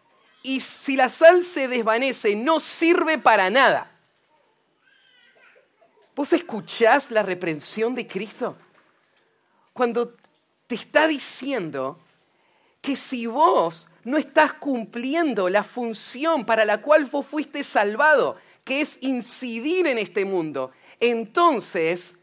[0.43, 3.91] y si la sal se desvanece, no sirve para nada.
[6.15, 8.57] ¿Vos escuchás la reprensión de Cristo?
[9.73, 10.15] Cuando
[10.69, 11.99] te está diciendo
[12.81, 18.81] que si vos no estás cumpliendo la función para la cual vos fuiste salvado, que
[18.81, 22.15] es incidir en este mundo, entonces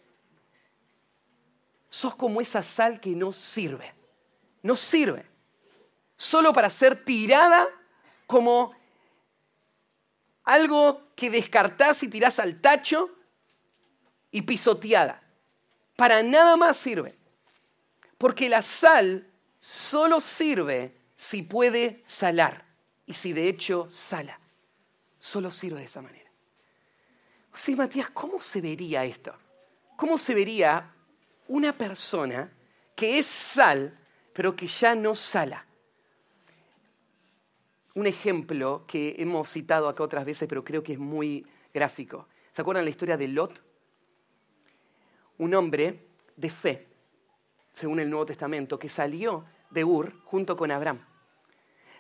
[1.89, 3.93] sos como esa sal que no sirve.
[4.61, 5.25] No sirve.
[6.15, 7.67] Solo para ser tirada
[8.27, 8.73] como
[10.45, 13.09] algo que descartás y tirás al tacho
[14.31, 15.21] y pisoteada.
[15.97, 17.17] Para nada más sirve.
[18.17, 22.65] Porque la sal solo sirve si puede salar
[23.05, 24.39] y si de hecho sala.
[25.17, 26.29] Solo sirve de esa manera.
[27.55, 29.33] Sí, Matías, ¿cómo se vería esto?
[29.95, 30.93] ¿cómo se vería
[31.47, 32.51] una persona
[32.93, 33.97] que es sal,
[34.33, 35.65] pero que ya no sala?
[37.95, 42.27] Un ejemplo que hemos citado acá otras veces, pero creo que es muy gráfico.
[42.51, 43.63] ¿Se acuerdan la historia de Lot?
[45.38, 46.05] Un hombre
[46.36, 46.88] de fe,
[47.73, 51.12] según el Nuevo Testamento, que salió de Ur junto con Abraham.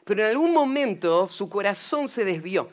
[0.03, 2.69] Pero en algún momento su corazón se desvió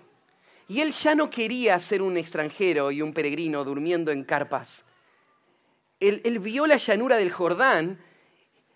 [0.70, 4.84] y él ya no quería ser un extranjero y un peregrino durmiendo en carpas.
[5.98, 7.98] Él, vio la llanura del Jordán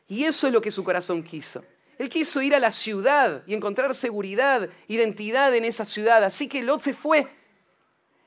[0.09, 1.65] y eso es lo que su corazón quiso.
[1.97, 6.25] Él quiso ir a la ciudad y encontrar seguridad, identidad en esa ciudad.
[6.25, 7.29] Así que Lot se fue.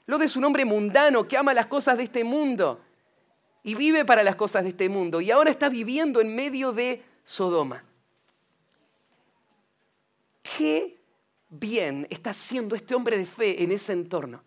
[0.06, 2.82] Lot es un hombre mundano que ama las cosas de este mundo
[3.64, 5.20] y vive para las cosas de este mundo.
[5.20, 7.84] Y ahora está viviendo en medio de Sodoma.
[10.56, 10.98] ¿Qué
[11.50, 14.44] bien está haciendo este hombre de fe en ese entorno?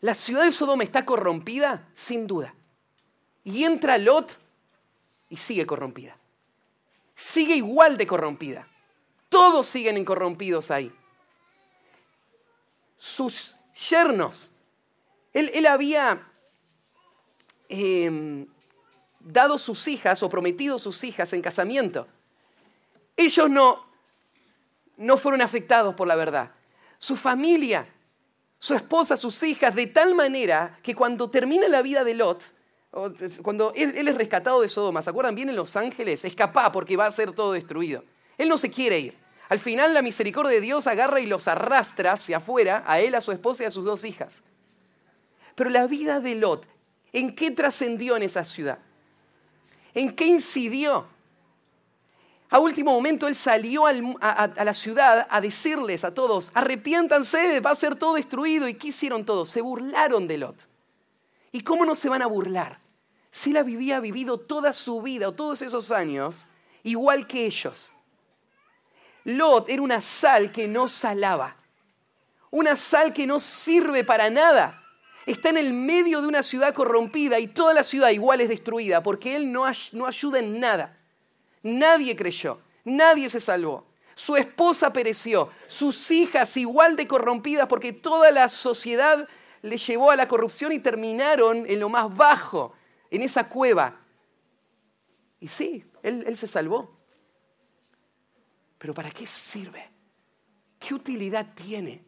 [0.00, 2.54] La ciudad de Sodoma está corrompida, sin duda.
[3.42, 4.38] Y entra Lot
[5.30, 6.16] y sigue corrompida.
[7.14, 8.68] Sigue igual de corrompida.
[9.28, 10.92] Todos siguen incorrompidos ahí.
[12.98, 13.56] Sus
[13.88, 14.52] yernos.
[15.32, 16.30] Él, había
[17.68, 18.46] em,
[19.20, 22.06] dado sus hijas o prometido sus hijas en casamiento.
[23.16, 23.84] Ellos no,
[24.96, 26.50] no fueron afectados por la verdad.
[26.98, 27.86] Su familia,
[28.58, 32.44] su esposa, sus hijas, de tal manera que cuando termina la vida de Lot,
[33.42, 35.34] cuando él, es rescatado de Sodoma, ¿se acuerdan?
[35.34, 38.04] Vienen los ángeles, escapa porque va a ser todo destruido.
[38.38, 39.16] Él no se quiere ir.
[39.48, 43.20] Al final la misericordia de Dios agarra y los arrastra hacia afuera, a él, a
[43.20, 44.42] su esposa y a sus dos hijas.
[45.54, 46.66] Pero la vida de Lot,
[47.12, 48.78] ¿en qué trascendió en esa ciudad?
[49.92, 51.06] ¿En qué incidió?
[52.54, 57.74] A último momento él salió a, la ciudad a decirles a todos, arrepiéntanse, va a
[57.74, 58.68] ser todo destruido.
[58.68, 59.50] ¿Y qué hicieron todos?
[59.50, 60.68] Se burlaron de Lot.
[61.50, 62.78] ¿Y cómo no se van a burlar?
[63.32, 66.46] Si él había vivido toda su vida o todos esos años
[66.84, 67.96] igual que ellos.
[69.24, 71.56] Lot era una sal que no salaba,
[72.52, 74.80] una sal que no sirve para nada.
[75.26, 79.02] Está en el medio de una ciudad corrompida y toda la ciudad igual es destruida
[79.02, 81.00] porque él no, no ayuda en nada.
[81.64, 83.86] Nadie creyó, nadie se salvó.
[84.14, 89.26] Su esposa pereció, sus hijas igual de corrompidas porque toda la sociedad
[89.62, 92.74] le llevó a la corrupción y terminaron en lo más bajo,
[93.10, 93.98] en esa cueva.
[95.40, 96.96] Y sí, él, él se salvó.
[98.76, 99.90] Pero ¿para qué sirve?
[100.78, 102.04] ¿Qué utilidad tiene?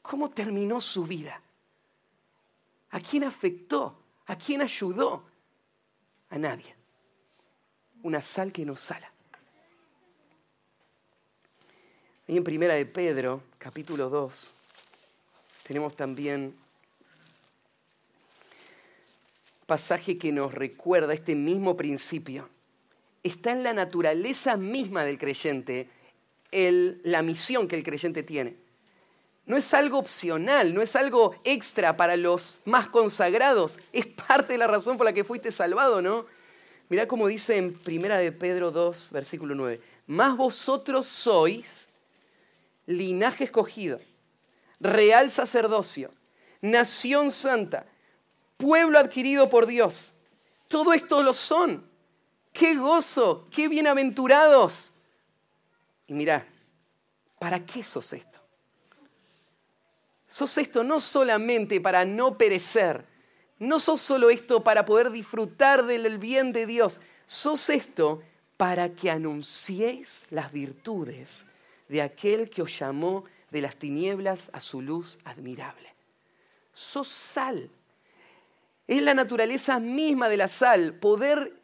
[0.00, 1.42] ¿Cómo terminó su vida?
[2.90, 4.02] ¿A quién afectó?
[4.24, 5.22] ¿A quién ayudó?
[6.30, 6.77] A nadie
[8.02, 9.10] una sal que no sala.
[12.26, 14.54] Y en Primera de Pedro, capítulo 2,
[15.66, 16.54] tenemos también
[19.66, 22.48] pasaje que nos recuerda este mismo principio.
[23.22, 25.88] Está en la naturaleza misma del creyente
[26.50, 28.56] la misión que el creyente tiene.
[29.46, 34.58] No es algo opcional, no es algo extra para los más consagrados, es parte de
[34.58, 36.26] la razón por la que fuiste salvado, ¿no?
[36.88, 39.80] Mirá cómo dice en Primera de Pedro 2, versículo 9.
[40.06, 41.90] Más vosotros sois
[42.86, 44.00] linaje escogido,
[44.80, 46.10] real sacerdocio,
[46.62, 47.84] nación santa,
[48.56, 50.14] pueblo adquirido por Dios.
[50.68, 51.86] Todo esto lo son.
[52.52, 53.46] ¡Qué gozo!
[53.50, 54.92] ¡Qué bienaventurados!
[56.06, 56.46] Y mirá,
[57.38, 58.38] ¿para qué sos esto?
[60.26, 63.04] Sos esto no solamente para no perecer,
[63.58, 68.22] no sos solo esto para poder disfrutar del bien de Dios, sos esto
[68.56, 71.46] para que anunciéis las virtudes
[71.88, 75.94] de aquel que os llamó de las tinieblas a su luz admirable.
[76.72, 77.70] Sos sal.
[78.86, 81.54] Es la naturaleza misma de la sal, poder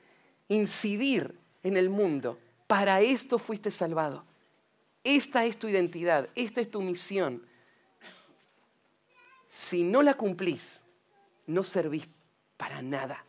[0.48, 2.38] incidir en el mundo.
[2.66, 4.24] Para esto fuiste salvado.
[5.02, 7.46] Esta es tu identidad, esta es tu misión.
[9.46, 10.83] Si no la cumplís,
[11.46, 12.08] no servís
[12.56, 13.24] para nada.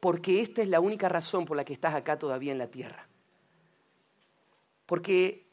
[0.00, 3.06] Porque esta es la única razón por la que estás acá todavía en la tierra.
[4.86, 5.46] Porque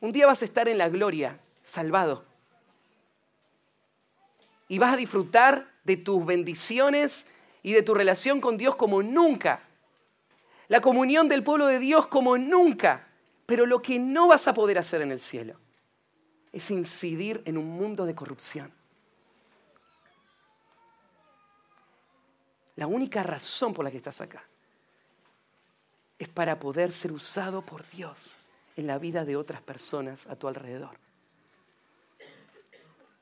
[0.00, 2.24] un día vas a estar en la gloria, salvado.
[4.68, 7.28] Y vas a disfrutar de tus bendiciones
[7.62, 9.62] y de tu relación con Dios como nunca.
[10.68, 13.08] La comunión del pueblo de Dios como nunca.
[13.46, 15.58] Pero lo que no vas a poder hacer en el cielo
[16.52, 18.72] es incidir en un mundo de corrupción.
[22.76, 24.44] La única razón por la que estás acá
[26.18, 28.36] es para poder ser usado por Dios
[28.76, 30.96] en la vida de otras personas a tu alrededor.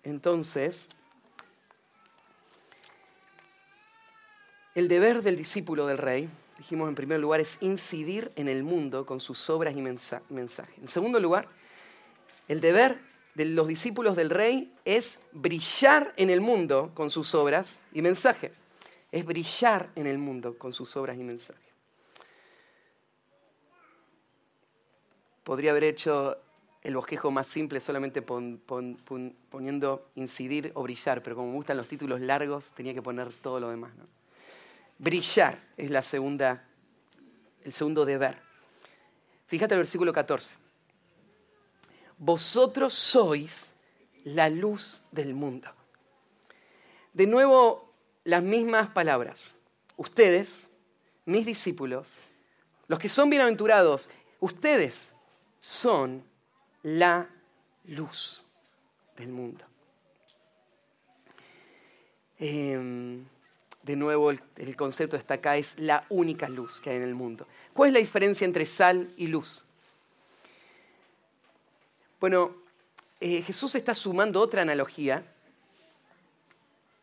[0.03, 0.91] Entonces,
[4.75, 6.29] El deber del discípulo del rey,
[6.59, 10.77] dijimos en primer lugar, es incidir en el mundo con sus obras y mensajes.
[10.81, 11.47] En segundo lugar,
[12.49, 12.99] el deber
[13.37, 18.51] de los discípulos del rey es brillar en el mundo con sus obras y mensaje.
[19.15, 21.63] Es brillar en el mundo con sus obras y mensaje.
[25.45, 26.37] Podría haber hecho
[26.83, 32.21] el bosquejo más simple solamente poniendo incidir o brillar, pero como me gustan los títulos
[32.23, 33.93] largos, tenía que poner todo lo demás.
[34.99, 36.65] Brillar es la segunda,
[37.63, 38.37] el segundo deber.
[39.47, 40.57] Fíjate el versículo 14.
[42.19, 43.77] Vosotros sois
[44.25, 45.71] la luz del mundo.
[47.13, 47.84] De nuevo,
[48.25, 49.59] las mismas palabras.
[49.97, 50.69] Ustedes,
[51.25, 52.21] mis discípulos,
[52.89, 54.11] los que son bienaventurados,
[54.41, 55.13] ustedes
[55.61, 56.25] son
[56.83, 57.29] la
[57.85, 58.45] luz
[59.17, 59.65] del mundo.
[62.39, 63.25] Em,
[63.83, 67.47] de nuevo, el, concepto está acá, es la única luz que hay en el mundo.
[67.73, 69.67] ¿Cuál es la diferencia entre sal y luz?
[72.19, 72.57] Bueno,
[73.21, 75.34] eh, Jesús está sumando otra analogía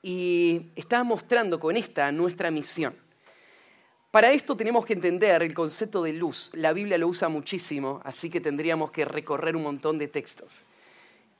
[0.02, 2.95] y está mostrando con esta nuestra misión.
[4.12, 6.52] Para esto tenemos que entender el concepto de luz.
[6.54, 10.64] La Biblia lo usa muchísimo, así que tendríamos que recorrer un montón de textos.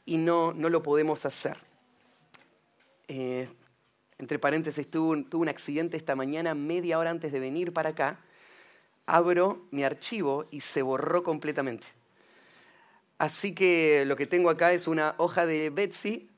[0.06, 1.58] Y no, no lo podemos hacer.
[3.10, 3.50] Eh,
[4.20, 8.20] entre paréntesis, tuve un, accidente esta mañana, media hora antes de venir para acá.
[9.06, 11.88] Abro mi archivo y se borró completamente.
[13.18, 16.31] Así que lo que tengo acá es una hoja de Betsy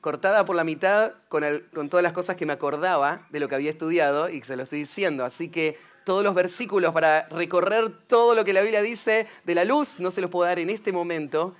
[0.00, 1.42] cortada por la mitad con,
[1.88, 4.80] todas las cosas que me acordaba de lo que había estudiado y se lo estoy
[4.80, 5.24] diciendo.
[5.24, 9.64] Así que todos los versículos para recorrer todo lo que la Biblia dice de la
[9.64, 11.56] luz no se los puedo dar en este momento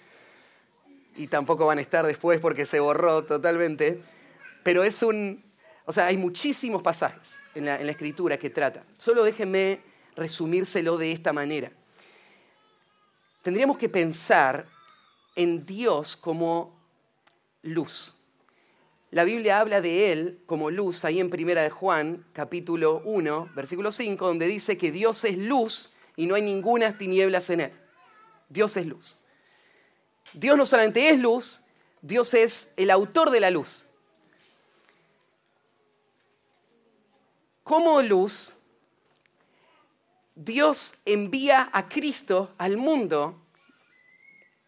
[1.16, 4.00] y tampoco van a estar después porque se borró totalmente.
[4.62, 5.44] Pero es un...
[5.84, 8.84] O sea, hay muchísimos pasajes en la, en la escritura que trata.
[8.96, 9.80] Solo déjenme
[10.16, 11.70] resumírselo de esta manera.
[13.42, 14.66] Tendríamos que pensar
[15.36, 16.76] en Dios como
[17.62, 18.15] luz.
[19.10, 23.92] La Biblia habla de Él como luz ahí en Primera de Juan, capítulo 1, versículo
[23.92, 27.72] 5, donde dice que Dios es luz y no hay ninguna tinieblas en Él.
[28.48, 29.20] Dios es luz.
[30.32, 31.66] Dios no solamente es luz,
[32.02, 33.88] Dios es el autor de la luz.
[37.62, 38.58] Como luz,
[40.34, 43.40] Dios envía a Cristo al mundo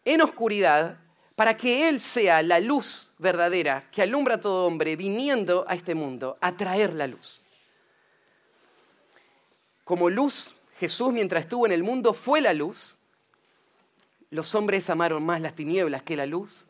[0.05, 0.99] en oscuridad
[1.39, 5.95] para que Él sea la luz verdadera que alumbra a todo hombre viniendo a este
[5.95, 7.43] mundo a traer la luz.
[9.85, 12.97] Como luz, Jesús mientras estuvo en el mundo fue la luz.
[14.31, 16.65] Los hombres amaron más las tinieblas que la luz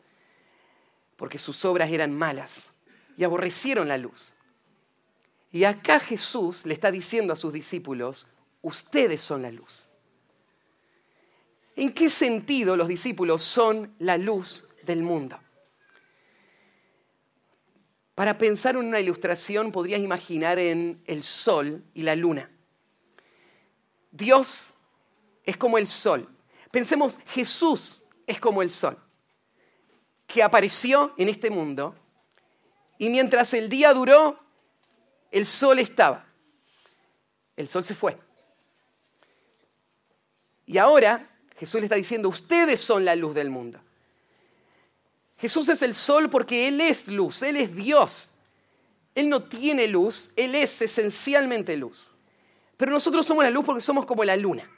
[1.16, 2.72] porque sus obras eran malas
[3.16, 4.34] y aborrecieron la luz.
[5.50, 8.28] Y acá Jesús le está diciendo a sus discípulos,
[8.62, 9.89] ustedes son la luz.
[11.80, 15.40] ¿En qué sentido los discípulos son la luz del mundo?
[18.14, 22.50] Para pensar en una ilustración podrías imaginar en el sol y la luna.
[24.10, 24.74] Dios
[25.42, 26.28] es como el sol.
[26.70, 29.02] Pensemos, Jesús es como el sol,
[30.26, 31.96] que apareció en este mundo
[32.98, 34.38] y mientras el día duró,
[35.30, 36.26] el sol estaba.
[37.56, 38.18] El sol se fue.
[40.66, 41.26] Y ahora
[41.60, 43.78] Jesús le está diciendo, ustedes son la luz del mundo.
[45.36, 48.32] Jesús es el sol porque Él es luz, Él es Dios.
[49.14, 52.12] Él no tiene luz, Él es esencialmente luz.
[52.78, 54.70] Pero nosotros somos la luz porque somos como la luna.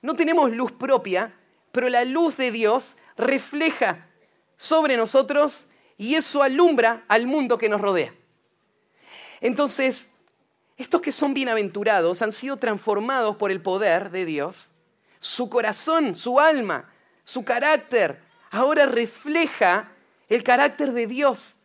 [0.00, 1.36] No tenemos luz propia,
[1.70, 4.08] pero la luz de Dios refleja
[4.56, 8.12] sobre nosotros y eso alumbra al mundo que nos rodea.
[9.40, 10.08] Entonces,
[10.76, 14.71] estos que son bienaventurados han sido transformados por el poder de Dios
[15.22, 16.92] su corazón, su alma,
[17.22, 18.20] su carácter,
[18.50, 19.88] ahora refleja
[20.28, 21.60] el carácter de Dios.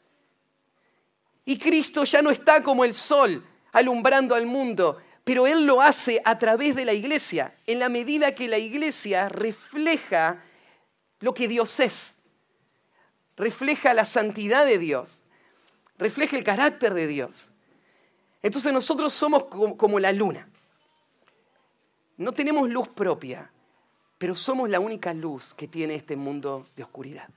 [1.44, 6.22] Y Cristo ya no está como el sol alumbrando al mundo, pero Él lo hace
[6.24, 10.44] a través de la iglesia, en la medida que la iglesia refleja
[11.20, 12.20] lo que Dios es,
[13.38, 15.24] refleja la santidad de Dios,
[15.98, 17.50] refleja el carácter de Dios.
[18.44, 20.48] Entonces nosotros somos como la luna.
[22.18, 23.52] No tenemos luz propia,
[24.18, 27.30] pero somos la única luz que tiene este mundo de oscuridad.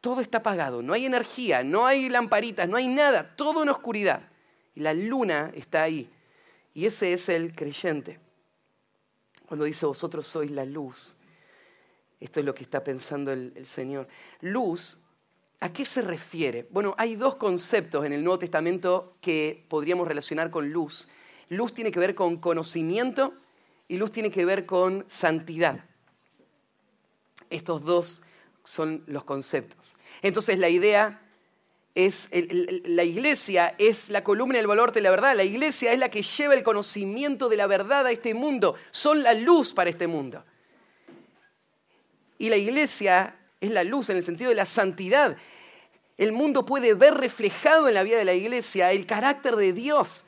[0.00, 4.22] Todo está apagado, no hay energía, no hay lamparitas, no hay nada, todo en oscuridad.
[4.74, 6.10] Y la luna está ahí.
[6.74, 8.20] Y ese es el creyente.
[9.46, 11.16] Cuando dice vosotros sois la luz,
[12.20, 14.08] esto es lo que está pensando el, el Señor.
[14.40, 14.98] Luz
[15.60, 16.68] ¿A qué se refiere?
[16.70, 21.08] Bueno, hay dos conceptos en el Nuevo Testamento que podríamos relacionar con luz.
[21.48, 23.34] Luz tiene que ver con conocimiento
[23.88, 25.84] y luz tiene que ver con santidad.
[27.50, 28.22] Estos dos
[28.62, 29.96] son los conceptos.
[30.20, 31.22] Entonces la idea
[31.94, 32.28] es,
[32.84, 36.22] la iglesia es la columna del valor de la verdad, la iglesia es la que
[36.22, 40.44] lleva el conocimiento de la verdad a este mundo, son la luz para este mundo.
[42.38, 45.36] Y la iglesia es la luz en el sentido de la santidad.
[46.16, 50.24] El mundo puede ver reflejado en la vida de la iglesia el carácter de Dios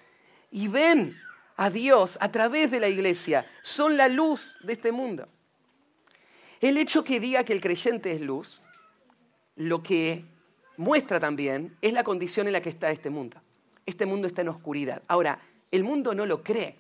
[0.51, 1.17] y ven
[1.61, 3.47] a Dios a través de la iglesia.
[3.61, 5.29] Son la luz de este mundo.
[6.59, 8.65] El hecho que diga que el creyente es luz,
[9.57, 10.25] lo que
[10.79, 13.43] muestra también es la condición en la que está este mundo.
[13.85, 15.03] Este mundo está en oscuridad.
[15.07, 15.39] Ahora,
[15.71, 16.79] el mundo no lo cree.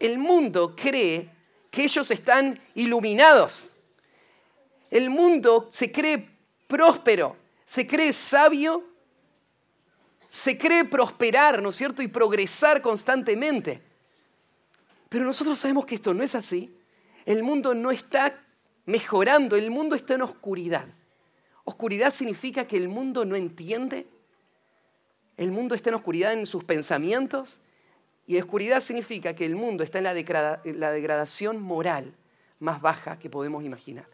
[0.00, 1.28] El mundo cree
[1.70, 3.76] que ellos están iluminados.
[4.90, 6.30] El mundo se cree
[6.66, 8.87] próspero, se cree sabio,
[10.28, 12.02] se cree prosperar, ¿no es cierto?
[12.02, 13.82] Y progresar constantemente.
[15.08, 16.74] Pero nosotros sabemos que esto no es así.
[17.24, 18.40] El mundo no está
[18.86, 20.86] mejorando, el mundo está en oscuridad.
[21.64, 24.06] Oscuridad significa que el mundo no entiende,
[25.36, 27.60] el mundo está en oscuridad en sus pensamientos
[28.26, 32.14] y oscuridad significa que el mundo está en la, degradación moral
[32.58, 34.06] más baja que podemos imaginar.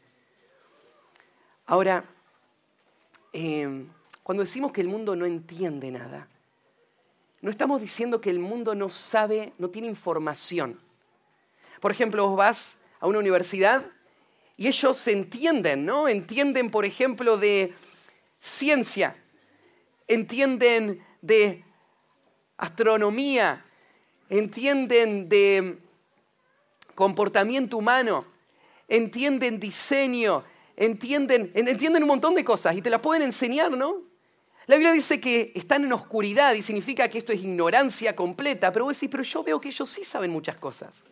[1.67, 2.05] Ahora,
[3.33, 3.89] em,
[4.25, 6.27] cuando decimos que el mundo no entiende nada,
[7.43, 10.81] no estamos diciendo que el mundo no sabe, no tiene información.
[11.79, 13.85] Por ejemplo, vos vas a una universidad
[14.57, 16.09] y ellos entienden, ¿no?
[16.09, 17.75] Entienden, por ejemplo, de
[18.41, 19.15] ciencia,
[20.09, 21.63] entienden de
[22.57, 23.63] astronomía,
[24.31, 25.77] entienden de
[26.95, 28.25] comportamiento humano,
[28.89, 30.45] entienden diseño,
[30.77, 34.14] entienden, entienden un montón de cosas y te las pueden enseñar, ¿no?
[34.67, 38.87] La Biblia dice que están en oscuridad y significa que esto es ignorancia completa, pero
[38.87, 41.03] vos decís, pero yo veo que ellos sí saben muchas cosas.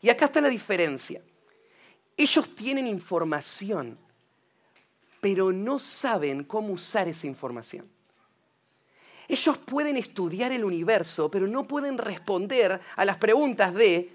[0.00, 1.20] Y acá está la diferencia.
[2.16, 3.98] Ellos tienen información,
[5.20, 7.88] pero no saben cómo usar esa información.
[9.28, 14.12] Ellos pueden estudiar el universo, pero no pueden responder a las preguntas de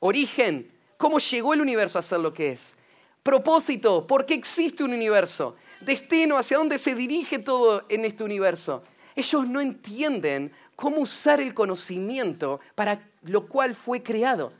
[0.00, 2.74] origen, cómo llegó el universo a ser lo que es,
[3.22, 8.84] propósito, por qué existe un universo, destino, hacia dónde se dirige todo en este universo.
[9.14, 14.52] Ellos no entienden cómo usar el conocimiento para lo cual fue creado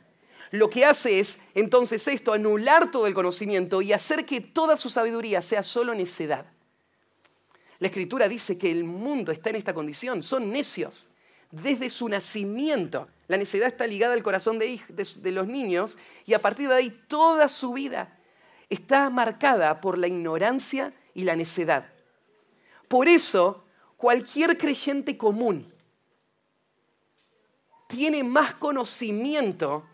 [0.53, 4.87] lo que hace es entonces esto, anular todo el conocimiento y hacer que toda su
[4.87, 6.45] sabiduría sea solo necedad.
[7.79, 11.09] La escritura dice que el mundo está en esta condición, son necios.
[11.49, 15.97] Desde su nacimiento, la necedad está ligada al corazón de, de los niños
[16.27, 18.19] y a partir de ahí toda su vida
[18.69, 21.85] está marcada por la ignorancia y la necedad.
[22.87, 23.65] Por eso,
[23.97, 25.73] cualquier creyente común
[27.87, 29.85] tiene más conocimiento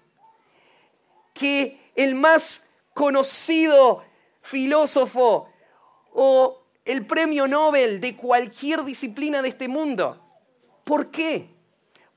[1.33, 4.03] que el más conocido
[4.41, 5.49] filósofo
[6.13, 10.21] o el premio Nobel de cualquier disciplina de este mundo.
[10.83, 11.49] ¿Por qué?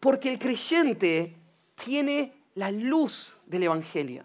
[0.01, 1.37] Porque el creyente
[1.75, 4.25] tiene la luz del Evangelio.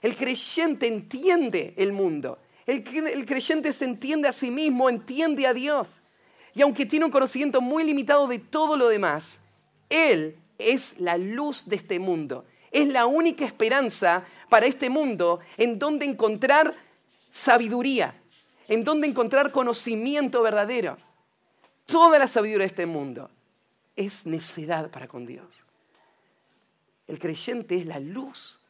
[0.00, 2.38] El creyente entiende el mundo.
[2.66, 6.00] El, creyente se entiende a sí mismo, entiende a Dios.
[6.54, 9.40] Y aunque tiene un conocimiento muy limitado de todo lo demás,
[9.88, 12.44] Él es la luz de este mundo
[12.74, 16.74] es la única esperanza para este mundo en donde encontrar
[17.30, 18.20] sabiduría,
[18.66, 20.98] en donde encontrar conocimiento verdadero.
[21.86, 23.30] Toda la sabiduría de este mundo
[23.94, 25.64] es necedad para con Dios.
[27.06, 28.60] El creyente es la luz.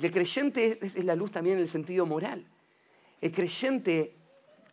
[0.00, 2.46] El creyente es la luz también en el sentido moral.
[3.20, 4.16] El creyente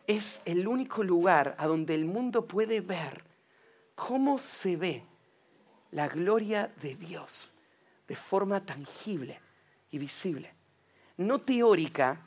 [0.06, 3.24] es el único lugar a donde el mundo puede ver
[3.94, 5.04] cómo se ve
[5.90, 7.54] la gloria de Dios
[8.06, 9.40] de forma tangible
[9.90, 10.54] y visible.
[11.16, 12.20] No teórica,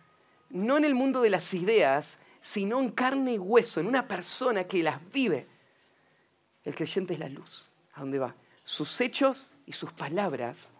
[0.50, 4.66] no en el mundo de las ideas, sino en carne y hueso, en una persona
[4.66, 5.48] que las vive.
[6.64, 7.72] El creyente es la luz.
[7.94, 8.36] ¿A dónde va?
[8.64, 10.72] Sus hechos y sus palabras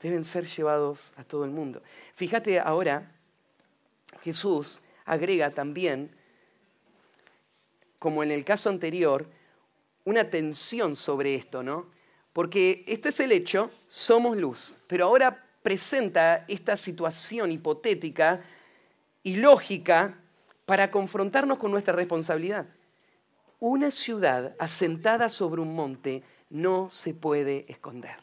[0.00, 1.82] deben ser llevados a todo el mundo.
[2.14, 3.19] Fíjate ahora,
[4.22, 6.10] Jesús agrega también,
[7.98, 9.26] como en el caso anterior,
[10.04, 11.86] una tensión sobre esto, ¿no?
[12.32, 18.40] Porque este es el hecho, somos luz, pero ahora presenta esta situación hipotética
[19.22, 20.18] y lógica
[20.64, 22.66] para confrontarnos con nuestra responsabilidad.
[23.58, 28.16] Una ciudad asentada sobre un monte no se puede esconder.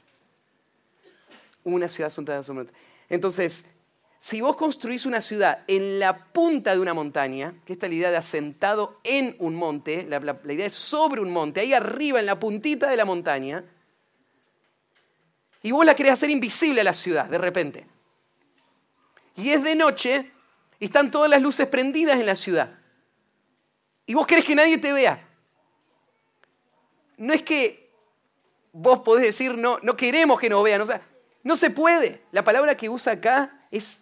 [1.64, 2.80] Una ciudad asentada sobre un monte.
[3.10, 3.66] Entonces,
[4.20, 7.96] si vos construís una ciudad en la punta de una montaña, que esta es la
[7.96, 10.20] idea de asentado en un monte, la,
[10.52, 13.64] idea es sobre un monte, ahí arriba en la puntita de la montaña,
[15.62, 17.88] y vos la querés hacer invisible a la ciudad de repente.
[19.36, 20.32] Y es de noche
[20.80, 22.80] y están todas las luces prendidas en la ciudad.
[24.06, 25.28] Y vos querés que nadie te vea.
[27.18, 27.92] No es que
[28.72, 30.84] vos podés decir, no, no queremos que nos vean.
[31.44, 32.22] No se puede.
[32.32, 34.00] La palabra que usa acá es,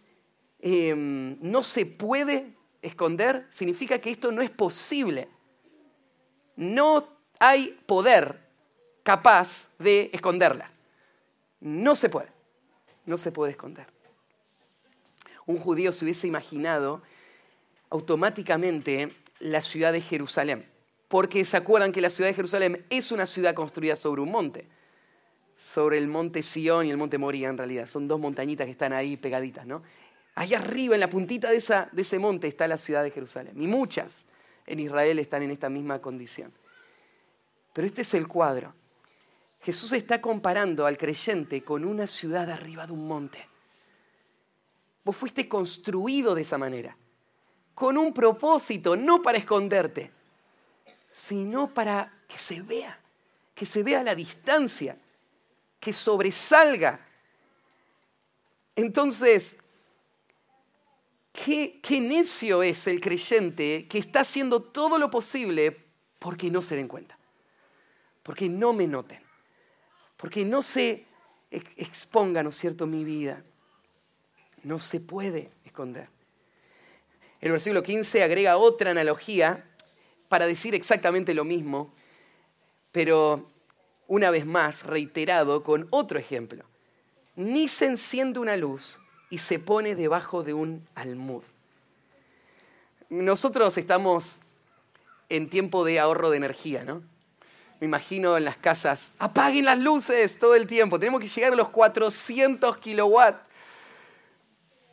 [0.65, 3.45] em, no se puede esconder.
[3.51, 5.27] Significa que esto no es posible.
[6.55, 7.07] No
[7.39, 8.39] hay poder
[9.03, 10.71] capaz de esconderla.
[11.59, 12.29] No se puede.
[13.05, 13.85] No se puede esconder.
[15.45, 17.03] Un judío se hubiese imaginado
[17.91, 20.67] automáticamente la ciudad de Jerusalén.
[21.07, 24.67] Porque se acuerdan que la ciudad de Jerusalén es una ciudad construida sobre un monte.
[25.53, 27.87] Sobre el monte Sión y el monte Moría, en realidad.
[27.87, 29.83] Son dos montañitas que están ahí pegaditas, ¿no?
[30.35, 33.59] Ahí arriba, en la puntita de, esa, de ese monte, está la ciudad de Jerusalén.
[33.61, 34.25] Y muchas
[34.67, 36.51] en Israel están en esta misma condición.
[37.73, 38.73] Pero este es el cuadro.
[39.61, 43.47] Jesús está comparando al creyente con una ciudad arriba de un monte.
[45.03, 46.95] Vos fuiste construido de esa manera,
[47.73, 50.11] con un propósito, no para esconderte,
[51.11, 52.99] sino para que se vea,
[53.53, 54.97] que se vea a la distancia,
[55.79, 56.99] que sobresalga.
[58.75, 59.57] Entonces,
[61.43, 65.85] ¿qué, necio es el creyente que está haciendo todo lo posible
[66.19, 67.17] porque no se den cuenta,
[68.23, 69.25] porque no me noten?
[70.17, 71.05] porque no se
[71.51, 73.43] exponga, ¿no es cierto?, mi vida.
[74.63, 76.09] No se puede esconder.
[77.41, 79.69] El versículo 15 agrega otra analogía
[80.29, 81.93] para decir exactamente lo mismo,
[82.91, 83.51] pero
[84.07, 86.65] una vez más reiterado con otro ejemplo.
[87.35, 88.99] Ni se enciende una luz
[89.29, 91.43] y se pone debajo de un almud.
[93.09, 94.39] Nosotros estamos
[95.29, 97.01] en tiempo de ahorro de energía, ¿no?
[97.79, 101.55] me imagino en las casas, apaguen las luces todo el tiempo, tenemos que llegar a
[101.55, 103.39] los 400 kilowatts.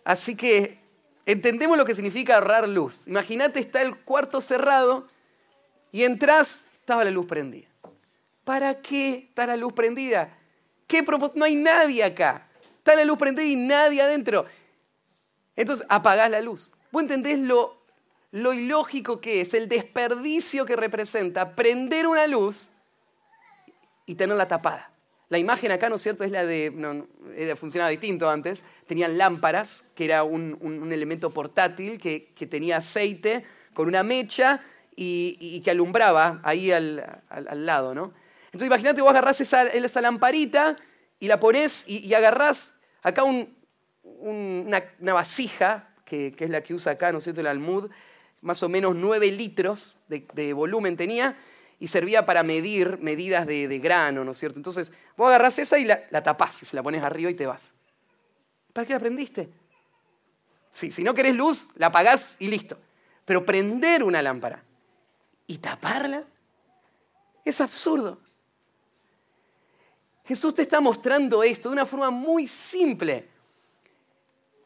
[0.04, 0.78] Así que
[1.26, 3.06] entendemos lo que significa ahorrar luz.
[3.06, 5.06] Imagínate, está el cuarto cerrado
[5.92, 7.68] y entras, estaba la luz prendida.
[8.44, 10.36] ¿Para qué está la luz prendida?
[10.88, 11.04] ¿Qué
[11.34, 12.48] no hay nadie acá.
[12.82, 14.44] Está la luz prendida y nadie adentro.
[15.54, 16.72] Entonces apagás la luz.
[16.90, 17.80] ¿Vos entendés lo,
[18.32, 22.70] lo ilógico que es, el desperdicio que representa prender una luz
[24.04, 24.90] y tenerla tapada.
[25.28, 27.06] La imagen acá, ¿no es cierto?, es la de, no,
[27.56, 34.02] funcionaba distinto antes, tenían lámparas, que era un, elemento portátil que, tenía aceite con una
[34.02, 34.60] mecha
[34.96, 37.20] y, que alumbraba ahí al,
[37.54, 38.12] lado, ¿no?
[38.46, 40.76] Entonces imagínate, vos agarrás esa, esa lamparita
[41.22, 47.18] y la ponés y, agarrás acá una, vasija, que, es la que usa acá, ¿no
[47.18, 47.90] es cierto?, el almud,
[48.40, 51.38] más o menos 9 litros de volumen tenía,
[51.78, 54.58] y servía para medir medidas de, grano, ¿no es cierto?
[54.58, 57.46] Entonces, vos agarrás esa y la, la, tapás y se la pones arriba y te
[57.46, 57.70] vas.
[58.72, 59.48] ¿Para qué la prendiste?
[60.72, 62.78] Sí, si no querés luz, la apagás y listo.
[63.24, 64.64] Pero prender una lámpara
[65.46, 66.24] y taparla
[67.44, 68.18] es absurdo.
[70.32, 73.28] Jesús te está mostrando esto de una forma muy simple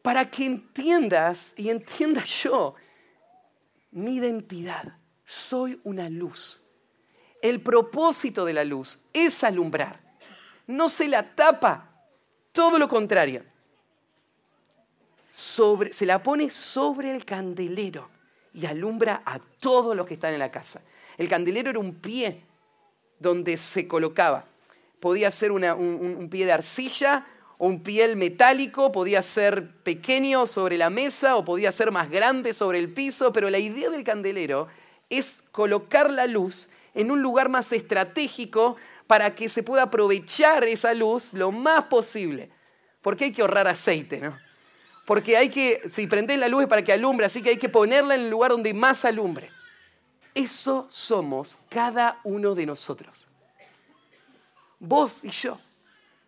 [0.01, 2.75] para que entiendas y entienda yo
[3.91, 4.97] mi identidad.
[5.23, 6.67] Soy una luz
[7.41, 9.99] el propósito de la luz es alumbrar.
[10.67, 11.89] No se la tapa,
[12.51, 13.43] todo lo contrario.
[15.29, 18.09] se la pone sobre el candelero
[18.53, 20.81] y alumbra a todos los que están en la casa.
[21.17, 22.43] El candelero era un pie
[23.19, 24.45] donde se colocaba.
[24.99, 27.27] Podía ser un, pie de arcilla
[27.57, 32.53] o un pie metálico, podía ser pequeño sobre la mesa o podía ser más grande
[32.53, 34.67] sobre el piso, pero la idea del candelero
[35.09, 38.75] es colocar la luz en un lugar más estratégico
[39.05, 42.49] para que se pueda aprovechar esa luz lo más posible.
[43.01, 44.37] Porque hay que ahorrar aceite, ¿no?
[45.05, 47.69] Porque hay que, si prendés la luz es para que alumbre, así que hay que
[47.69, 49.49] ponerla en el lugar donde más alumbre.
[50.35, 53.29] Eso somos cada uno de nosotros.
[54.79, 55.59] Vos y yo.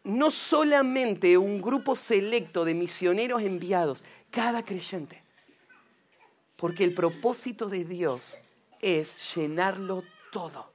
[0.03, 5.21] No solamente un grupo selecto de misioneros enviados, cada creyente.
[6.55, 8.37] Porque el propósito de Dios
[8.79, 10.71] es llenarlo todo.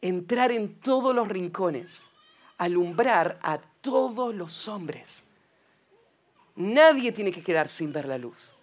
[0.00, 2.06] Entrar en todos los rincones,
[2.56, 5.24] alumbrar a todos los hombres.
[6.54, 8.54] Nadie tiene que quedar sin ver la luz.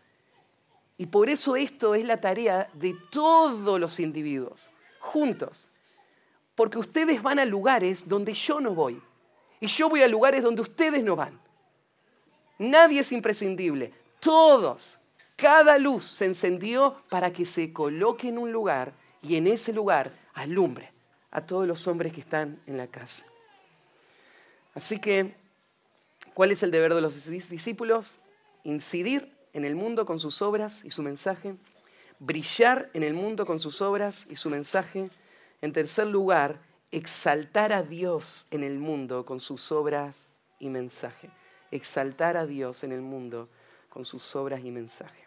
[0.97, 4.69] Y por eso esto es la tarea de todos los individuos,
[4.99, 5.69] juntos.
[6.55, 9.01] Porque ustedes van a lugares donde yo no voy.
[9.59, 11.39] Y yo voy a lugares donde ustedes no van.
[12.57, 13.93] Nadie es imprescindible.
[14.19, 14.99] Todos,
[15.35, 20.13] cada luz se encendió para que se coloque en un lugar y en ese lugar
[20.33, 20.91] alumbre
[21.31, 23.25] a todos los hombres que están en la casa.
[24.73, 25.35] Así que,
[26.33, 28.19] ¿cuál es el deber de los discípulos?
[28.63, 31.55] Incidir en el mundo con sus obras y su mensaje,
[32.19, 35.09] brillar en el mundo con sus obras y su mensaje.
[35.61, 36.59] En tercer lugar,
[36.91, 40.29] exaltar a Dios en el mundo con sus obras
[40.59, 41.29] y mensaje.
[41.71, 43.49] Exaltar a Dios en el mundo
[43.89, 45.25] con sus obras y mensaje.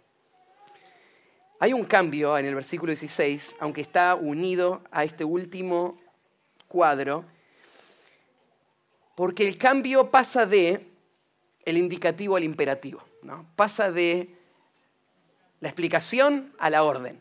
[1.61, 5.99] Hay un cambio en el versículo 16, aunque está unido a este último
[6.69, 7.25] cuadro,
[9.17, 10.87] porque el cambio pasa de
[11.65, 13.47] el indicativo al imperativo, ¿no?
[13.57, 14.37] pasa de
[15.61, 17.21] la explicación a la orden.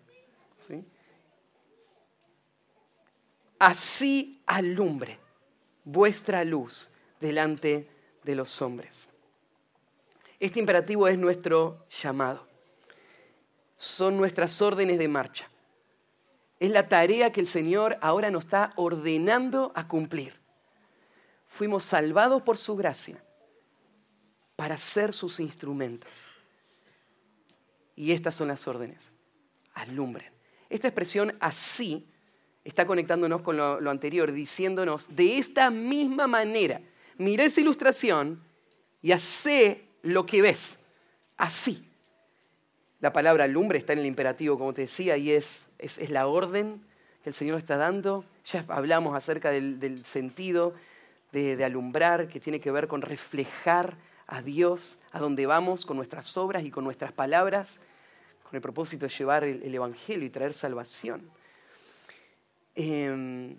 [3.59, 5.19] Así alumbre
[5.83, 7.89] vuestra luz delante
[8.23, 9.09] de los hombres.
[10.39, 12.47] Este imperativo es nuestro llamado.
[13.75, 15.49] Son nuestras órdenes de marcha.
[16.59, 20.35] Es la tarea que el Señor ahora nos está ordenando a cumplir.
[21.45, 23.23] Fuimos salvados por su gracia
[24.55, 26.29] para ser sus instrumentos.
[27.95, 29.11] Y estas son las órdenes.
[29.73, 30.31] Alumbren.
[30.69, 32.07] Esta expresión así
[32.67, 36.81] está conectándonos con lo, anterior, diciéndonos de esta misma manera,
[37.17, 38.43] mira esa ilustración
[39.01, 40.79] y hace lo que ves.
[41.37, 41.83] Así.
[42.99, 46.81] La palabra alumbre está en el imperativo, como te decía, y es, es, la orden
[47.23, 48.25] que el Señor está dando.
[48.45, 50.73] Ya hablamos acerca del, sentido
[51.31, 53.95] de, de, alumbrar, que tiene que ver con reflejar
[54.25, 57.79] a Dios a donde vamos con nuestras obras y con nuestras palabras,
[58.43, 61.29] con el propósito de llevar el, Evangelio y traer salvación.
[62.79, 63.57] Em,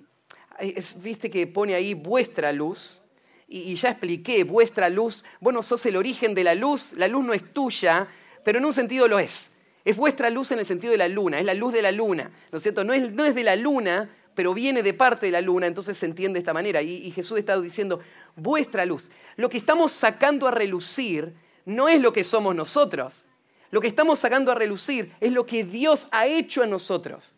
[1.03, 3.03] viste que pone ahí vuestra luz,
[3.49, 7.33] y, ya expliqué, vuestra luz, bueno, sos el origen de la luz, la luz no
[7.33, 8.07] es tuya,
[8.45, 9.53] pero en un sentido lo es.
[9.85, 12.31] Es vuestra luz en el sentido de la luna, es la luz de la luna,
[12.53, 12.85] ¿no es cierto?
[12.85, 15.99] No es, no es de la luna, pero viene de parte de la luna, entonces
[15.99, 16.81] se entiende de esta manera.
[16.81, 17.99] Y, y Jesús está diciendo,
[18.37, 19.11] vuestra luz.
[19.35, 23.25] Lo que estamos sacando a relucir no es lo que somos nosotros.
[23.73, 27.35] Lo que estamos sacando a relucir es lo que Dios ha hecho en nosotros.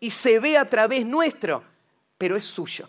[0.00, 1.62] Y se ve a través nuestro,
[2.18, 2.88] pero es suyo.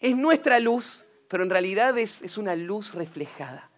[0.00, 3.70] Es nuestra luz, pero en realidad es, una luz reflejada.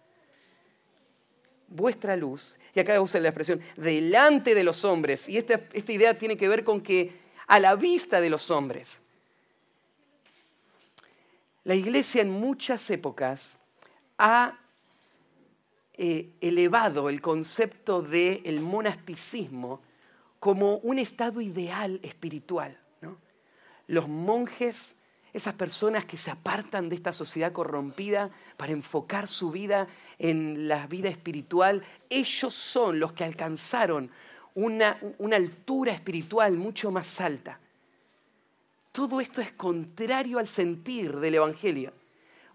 [1.69, 5.27] Vuestra luz, y acá usa la expresión, delante de los hombres.
[5.27, 7.13] Y esta, esta idea tiene que ver con que
[7.47, 8.99] a la vista de los hombres.
[11.63, 13.57] La iglesia en muchas épocas
[14.17, 14.57] ha
[15.99, 19.81] eh, elevado el concepto del monasticismo
[20.39, 22.77] como un estado ideal espiritual.
[23.87, 24.97] Los monjes
[25.37, 30.87] esas personas que se apartan de esta sociedad corrompida para enfocar su vida en la
[30.87, 34.09] vida espiritual, ellos son los que alcanzaron
[34.55, 34.97] una,
[35.31, 37.59] altura espiritual mucho más alta.
[38.91, 41.93] Todo esto es contrario al sentir del Evangelio,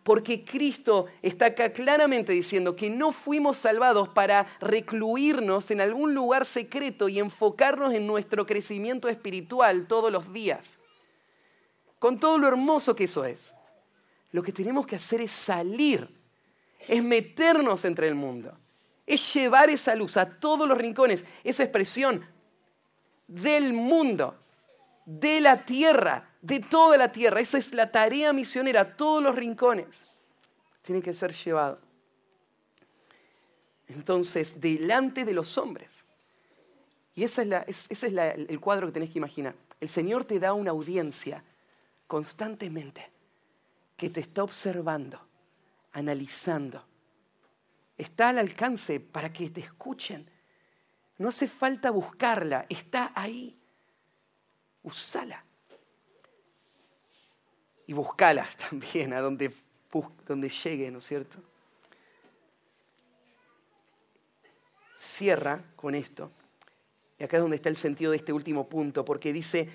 [0.02, 6.44] porque Cristo está acá claramente diciendo que no fuimos salvados para recluirnos en algún lugar
[6.46, 10.80] secreto y enfocarnos en nuestro crecimiento espiritual todos los días
[12.02, 13.54] con todo lo hermoso que eso es.
[14.32, 16.08] Lo que tenemos que hacer es salir,
[16.88, 18.58] es meternos entre el mundo,
[19.06, 22.26] es llevar esa luz a todos los rincones, esa expresión
[23.28, 24.36] del mundo,
[25.06, 27.40] de la tierra, de toda la tierra.
[27.40, 30.06] Esa es la tarea misionera, todos los rincones.
[30.82, 31.78] Tiene que ser llevado.
[33.88, 36.04] Entonces, delante de los hombres.
[37.14, 39.54] Y ese es, ese es el cuadro que tenés que imaginar.
[39.80, 41.42] El Señor te da una audiencia
[42.06, 43.10] constantemente,
[43.96, 45.20] que te está observando,
[45.92, 46.84] analizando.
[47.96, 50.28] Está al alcance para que te escuchen.
[51.18, 53.56] No hace falta buscarla, está ahí.
[54.82, 55.44] Usala.
[57.86, 59.52] Y buscala también a donde,
[60.26, 61.38] donde llegue, ¿no es cierto?
[64.96, 66.30] Cierra con esto.
[67.18, 69.68] Y acá es donde está el sentido de este último punto, porque dice,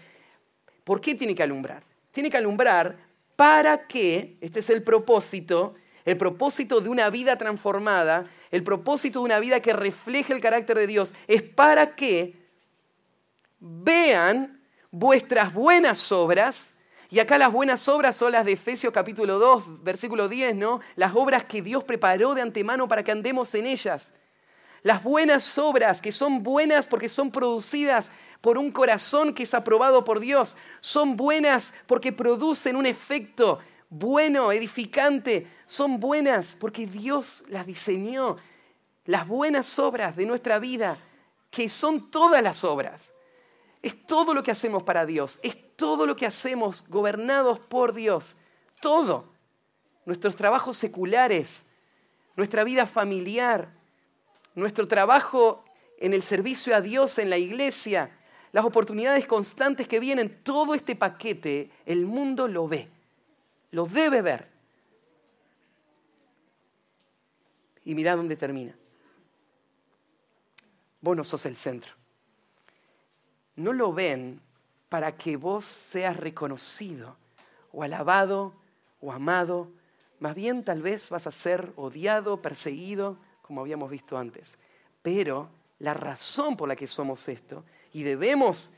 [0.84, 1.84] ¿por qué tiene que alumbrar?
[2.18, 2.98] tiene que alumbrar
[3.36, 9.26] para que, este es el propósito, el propósito de una vida transformada, el propósito de
[9.26, 12.34] una vida que refleje el carácter de Dios, es para que
[13.60, 16.74] vean vuestras buenas obras,
[17.10, 20.82] y acá las buenas obras son las de Efesios capítulo 2, versículo 10, ¿no?
[20.96, 24.14] Las obras que Dios preparó de antemano para que andemos en ellas.
[24.84, 30.04] Las buenas obras, que son buenas porque son producidas por un corazón que es aprobado
[30.04, 37.66] por Dios, son buenas porque producen un efecto bueno, edificante, son buenas porque Dios las
[37.66, 38.36] diseñó.
[39.06, 40.98] Las buenas obras de nuestra vida,
[41.50, 43.14] que son todas las obras.
[43.82, 48.36] Es todo lo que hacemos para Dios, es todo lo que hacemos gobernados por Dios,
[48.82, 49.32] todo.
[50.06, 51.66] Nuestros trabajos seculares,
[52.36, 53.70] nuestra vida familiar,
[54.56, 55.64] nuestro trabajo
[56.00, 58.12] en el servicio a Dios en la iglesia,
[58.52, 62.90] las oportunidades constantes que vienen, todo este paquete, el mundo lo ve,
[63.72, 64.48] lo debe ver.
[67.86, 68.76] Y mira dónde termina.
[71.02, 71.94] Vos no sos el centro.
[73.56, 74.42] No lo ven
[74.90, 77.18] para que vos seas reconocido
[77.72, 78.54] o alabado
[79.02, 79.70] o amado.
[80.20, 84.58] Más bien tal vez vas a ser odiado, perseguido, como habíamos visto antes.
[85.02, 87.64] Pero la razón por la que somos esto
[87.94, 88.72] y debemos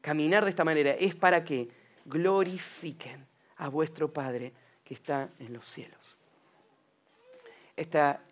[0.00, 1.68] caminar de esta manera es para que
[2.04, 4.52] glorifiquen a vuestro Padre
[4.84, 6.16] que está en los cielos.
[7.76, 8.22] Esta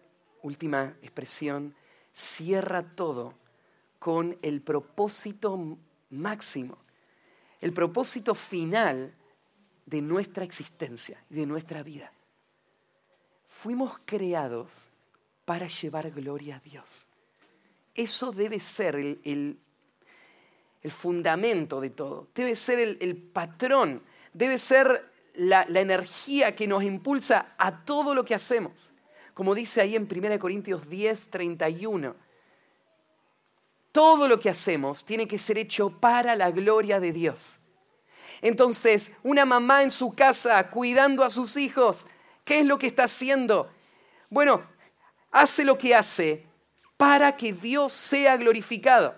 [0.43, 1.74] última expresión
[2.12, 3.35] cierra todo
[3.99, 5.78] con el propósito
[6.11, 6.78] máximo,
[7.65, 9.15] el propósito final
[9.87, 12.12] de nuestra existencia y de nuestra vida.
[13.49, 14.91] Fuimos creados
[15.47, 17.09] para llevar gloria a Dios.
[17.95, 19.59] Eso debe ser el,
[20.91, 24.03] fundamento de todo, debe ser el, patrón,
[24.35, 28.93] debe ser la, la, energía que nos impulsa a todo lo que hacemos.
[29.33, 32.15] Como dice ahí en 1 Corintios 10, 31.
[33.95, 37.61] Todo lo que hacemos tiene que ser hecho para la gloria de Dios.
[38.42, 42.05] Entonces, una mamá en su casa cuidando a sus hijos,
[42.45, 43.70] ¿qué es lo que está haciendo?
[44.30, 44.64] Bueno,
[45.30, 46.45] hace lo que hace
[46.97, 49.14] para que Dios sea glorificado.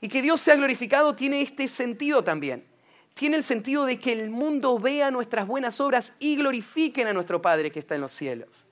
[0.00, 2.66] Y que Dios sea glorificado tiene este sentido también.
[3.12, 7.42] Tiene el sentido de que el mundo vea nuestras buenas obras y glorifiquen a nuestro
[7.42, 8.66] Padre que está en los cielos.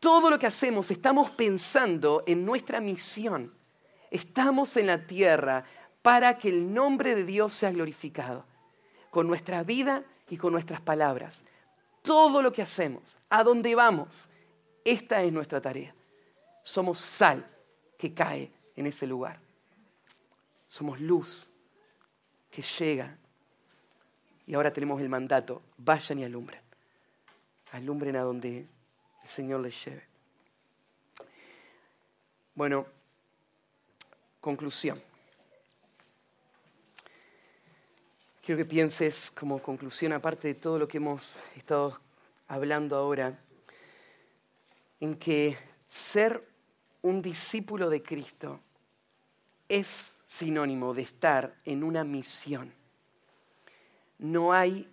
[0.00, 3.57] Todo lo que hacemos estamos pensando en nuestra misión.
[4.10, 5.64] Estamos en la tierra
[6.02, 8.44] para que el nombre de Dios sea glorificado.
[9.10, 11.44] Con nuestra vida y con nuestras palabras.
[12.02, 14.28] Todo lo que hacemos, a dónde vamos,
[14.84, 15.94] esta es nuestra tarea.
[16.62, 17.46] Somos sal
[17.98, 19.40] que cae en ese lugar.
[20.66, 21.50] Somos luz
[22.50, 23.16] que llega.
[24.46, 26.60] Y ahora tenemos el mandato, vayan y alumbren.
[27.72, 28.66] Alumbren a donde
[29.22, 30.04] el Señor les lleve.
[32.54, 32.86] Bueno,
[34.48, 34.98] conclusión.
[38.42, 42.00] Quiero que pienses como conclusión, aparte de todo lo que hemos estado
[42.46, 43.38] hablando ahora,
[45.00, 46.48] en que ser
[47.02, 48.58] un discípulo de Cristo
[49.68, 52.72] es sinónimo de estar en una misión.
[54.16, 54.90] No hay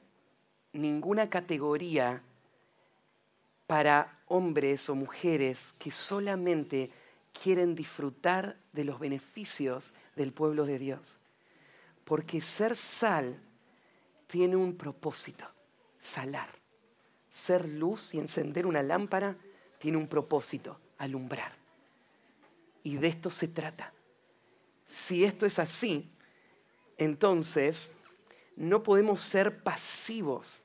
[0.73, 2.21] ninguna categoría
[3.67, 6.91] para hombres o mujeres que solamente
[7.41, 11.17] quieren disfrutar de los beneficios del pueblo de Dios.
[12.03, 13.39] Porque ser sal
[14.27, 15.45] tiene un propósito,
[15.99, 16.49] salar.
[17.29, 19.35] Ser luz y encender una lámpara
[19.79, 21.53] tiene un propósito, alumbrar.
[22.83, 23.91] Y de esto se trata.
[24.85, 26.09] Si esto es así,
[26.97, 27.91] entonces
[28.55, 30.63] no podemos ser pasivos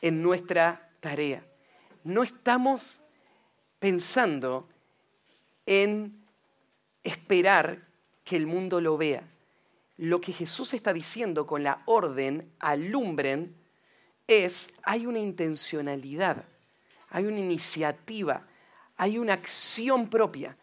[0.00, 1.46] en nuestra tarea.
[2.02, 3.02] No estamos
[3.78, 4.68] pensando
[5.66, 6.24] en
[7.04, 7.86] esperar
[8.24, 9.28] que el mundo lo vea.
[9.96, 13.54] Lo que Jesús está diciendo con la orden, alumbren,
[14.26, 16.44] es, hay una intencionalidad
[17.12, 18.42] hay una iniciativa,
[18.96, 20.56] hay una acción propia.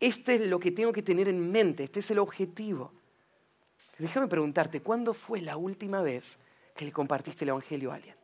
[0.00, 2.92] Este es lo que tengo que tener en mente, este es el objetivo.
[3.98, 6.38] Déjame preguntarte, ¿cuándo fue la última vez
[6.74, 8.16] que le compartiste el Evangelio a alguien?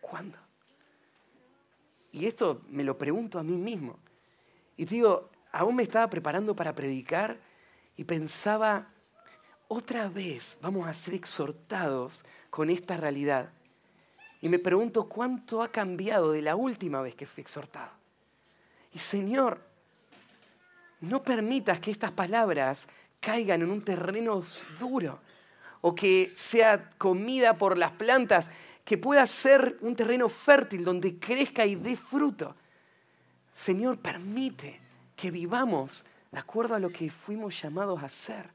[0.00, 0.38] ¿Cuándo?
[2.12, 3.98] Y esto me lo pregunto a mí mismo.
[4.76, 7.38] Y digo, aún me estaba preparando para predicar
[7.96, 8.86] y pensaba,
[9.68, 13.50] otra vez vamos a ser exhortados con esta realidad.
[14.42, 17.90] Y me pregunto cuánto ha cambiado de la última vez que fui exhortado.
[18.92, 19.60] Y Señor,
[21.00, 22.86] no permitas que estas palabras
[23.20, 24.42] caigan en un terreno
[24.78, 25.20] duro
[25.80, 28.50] o que sea comida por las plantas,
[28.84, 32.54] que pueda ser un terreno fértil donde crezca y dé fruto.
[33.52, 34.80] Señor, permite
[35.14, 38.50] que vivamos de acuerdo a lo que fuimos llamados a hacer.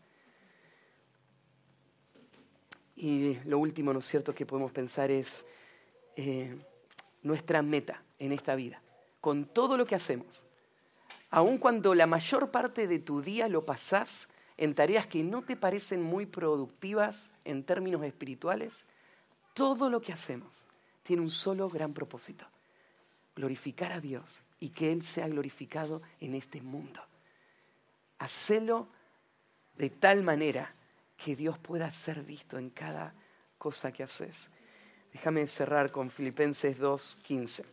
[2.95, 5.45] Y lo último, ¿no es cierto?, que podemos pensar es,
[6.15, 6.57] eh,
[7.21, 8.81] nuestra meta en esta vida,
[9.21, 10.45] con todo lo que hacemos.
[11.29, 15.55] Aun cuando la mayor parte de tu día lo pasás en tareas que no te
[15.55, 18.85] parecen muy productivas en términos espirituales,
[19.57, 20.67] todo lo que hacemos
[21.01, 22.45] tiene un solo gran propósito,
[23.35, 27.01] glorificar a Dios y que Él sea glorificado en este mundo.
[28.19, 28.87] Hacelo
[29.75, 30.75] de tal manera
[31.17, 33.15] que Dios pueda ser visto en cada
[33.57, 34.51] cosa que haces.
[35.11, 37.65] Déjame cerrar con Filipenses 2.15.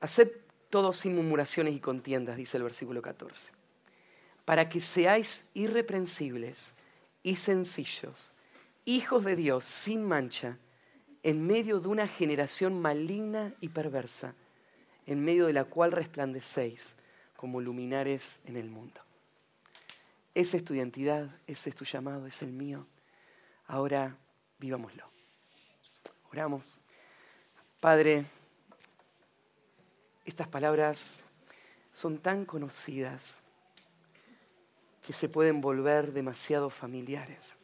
[0.00, 0.32] Haced
[0.68, 3.52] todo sin murmuraciones y contiendas, dice el versículo 14,
[4.44, 6.74] para que seáis irreprensibles
[7.22, 8.34] y sencillos,
[8.84, 10.58] hijos de Dios sin mancha,
[11.22, 14.34] en medio de una generación maligna y perversa,
[15.06, 16.96] en medio de la cual resplandecéis
[17.36, 19.00] como luminares en el mundo.
[20.34, 22.86] Esa es tu identidad, ese es tu llamado, es el mío.
[23.66, 24.16] Ahora
[24.58, 25.04] vivámoslo.
[26.30, 26.80] Oramos.
[27.80, 28.24] Padre,
[30.24, 31.24] estas palabras
[31.92, 33.42] son tan conocidas
[35.08, 37.56] que se pueden volver demasiado familiares,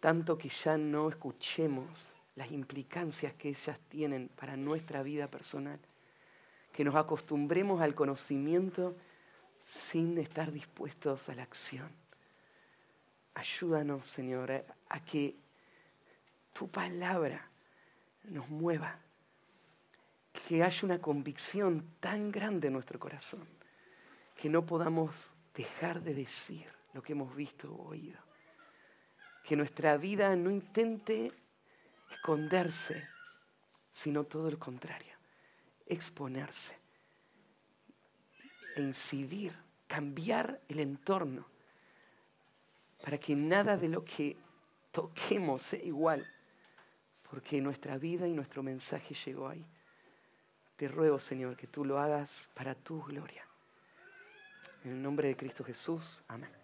[0.00, 5.78] tanto que ya no escuchemos las implicancias que ellas tienen para nuestra vida personal
[6.72, 8.96] que nos acostumbremos al conocimiento
[9.62, 11.88] sin estar dispuestos a la acción.
[13.34, 15.36] Ayúdanos, Señor, a que
[16.52, 17.48] tu palabra
[18.24, 18.98] nos mueva,
[20.32, 23.46] que haya una convicción tan grande en nuestro corazón,
[24.34, 28.18] que no podamos dejar de decir lo que hemos visto o oído.
[29.42, 31.32] Que nuestra vida no intente
[32.10, 33.06] esconderse,
[33.90, 35.14] sino todo lo contrario
[35.86, 36.76] exponerse,
[38.76, 39.54] incidir,
[39.86, 41.46] cambiar el entorno,
[43.02, 44.36] para que nada de lo que
[44.90, 46.26] toquemos sea igual,
[47.28, 49.64] porque nuestra vida y nuestro mensaje llegó ahí.
[50.76, 53.46] Te ruego, Señor, que tú lo hagas para tu gloria.
[54.84, 56.63] En el nombre de Cristo Jesús, amén.